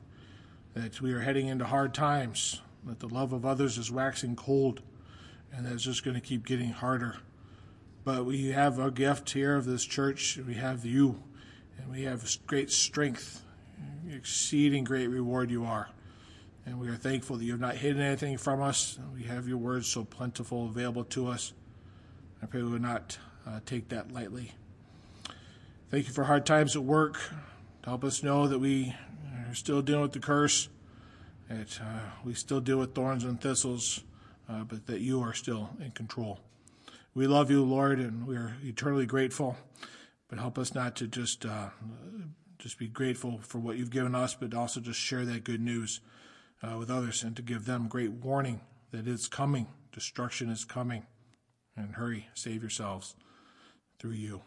that 0.73 0.99
we 1.01 1.13
are 1.13 1.19
heading 1.21 1.47
into 1.47 1.65
hard 1.65 1.93
times, 1.93 2.61
that 2.83 2.99
the 2.99 3.07
love 3.07 3.31
of 3.31 3.45
others 3.45 3.77
is 3.77 3.91
waxing 3.91 4.35
cold, 4.35 4.81
and 5.55 5.65
it's 5.67 5.83
just 5.83 6.03
going 6.03 6.15
to 6.15 6.21
keep 6.21 6.45
getting 6.45 6.69
harder. 6.69 7.17
But 8.03 8.25
we 8.25 8.49
have 8.51 8.77
a 8.79 8.91
gift 8.91 9.31
here 9.31 9.55
of 9.55 9.65
this 9.65 9.83
church. 9.83 10.37
We 10.37 10.55
have 10.55 10.85
you, 10.85 11.23
and 11.77 11.89
we 11.89 12.03
have 12.03 12.23
great 12.45 12.71
strength, 12.71 13.41
exceeding 14.11 14.83
great 14.83 15.07
reward 15.07 15.49
you 15.49 15.65
are. 15.65 15.89
And 16.65 16.79
we 16.79 16.87
are 16.89 16.95
thankful 16.95 17.37
that 17.37 17.43
you 17.43 17.51
have 17.51 17.61
not 17.61 17.75
hidden 17.75 18.01
anything 18.01 18.37
from 18.37 18.61
us. 18.61 18.99
We 19.15 19.23
have 19.23 19.47
your 19.47 19.57
words 19.57 19.87
so 19.87 20.03
plentiful 20.03 20.65
available 20.65 21.03
to 21.05 21.27
us. 21.27 21.53
I 22.41 22.47
pray 22.47 22.61
we 22.61 22.71
will 22.71 22.79
not 22.79 23.17
uh, 23.47 23.59
take 23.65 23.89
that 23.89 24.11
lightly. 24.11 24.51
Thank 25.89 26.07
you 26.07 26.13
for 26.13 26.23
hard 26.23 26.45
times 26.45 26.75
at 26.75 26.83
work. 26.83 27.19
To 27.83 27.89
help 27.89 28.03
us 28.03 28.23
know 28.23 28.47
that 28.47 28.59
we 28.59 28.95
are 29.47 29.53
still 29.55 29.81
dealing 29.81 30.01
with 30.01 30.13
the 30.13 30.19
curse, 30.19 30.69
that 31.49 31.79
uh, 31.81 31.99
we 32.23 32.33
still 32.33 32.59
deal 32.59 32.79
with 32.79 32.95
thorns 32.95 33.23
and 33.23 33.39
thistles, 33.39 34.03
uh, 34.49 34.63
but 34.63 34.85
that 34.87 35.01
you 35.01 35.21
are 35.21 35.33
still 35.33 35.69
in 35.79 35.91
control. 35.91 36.39
We 37.13 37.27
love 37.27 37.49
you, 37.49 37.63
Lord, 37.63 37.99
and 37.99 38.27
we 38.27 38.35
are 38.35 38.55
eternally 38.63 39.05
grateful. 39.05 39.57
But 40.27 40.39
help 40.39 40.57
us 40.57 40.73
not 40.73 40.95
to 40.97 41.07
just 41.07 41.45
uh, 41.45 41.69
just 42.57 42.79
be 42.79 42.87
grateful 42.87 43.39
for 43.41 43.59
what 43.59 43.77
you've 43.77 43.91
given 43.91 44.15
us, 44.15 44.33
but 44.33 44.53
also 44.53 44.79
just 44.79 44.99
share 44.99 45.23
that 45.25 45.43
good 45.43 45.61
news 45.61 46.01
uh, 46.63 46.77
with 46.77 46.89
others 46.89 47.23
and 47.23 47.35
to 47.35 47.41
give 47.41 47.65
them 47.65 47.87
great 47.87 48.11
warning 48.11 48.61
that 48.91 49.07
it's 49.07 49.27
coming, 49.27 49.67
destruction 49.91 50.49
is 50.49 50.65
coming. 50.65 51.05
And 51.77 51.95
hurry, 51.95 52.29
save 52.33 52.61
yourselves 52.61 53.15
through 53.99 54.11
you, 54.11 54.41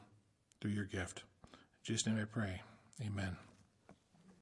through 0.61 0.71
your 0.71 0.87
gift. 0.87 1.25
In 1.53 1.59
Jesus' 1.85 2.07
name 2.07 2.19
I 2.19 2.25
pray. 2.25 2.63
Amen. 3.05 3.48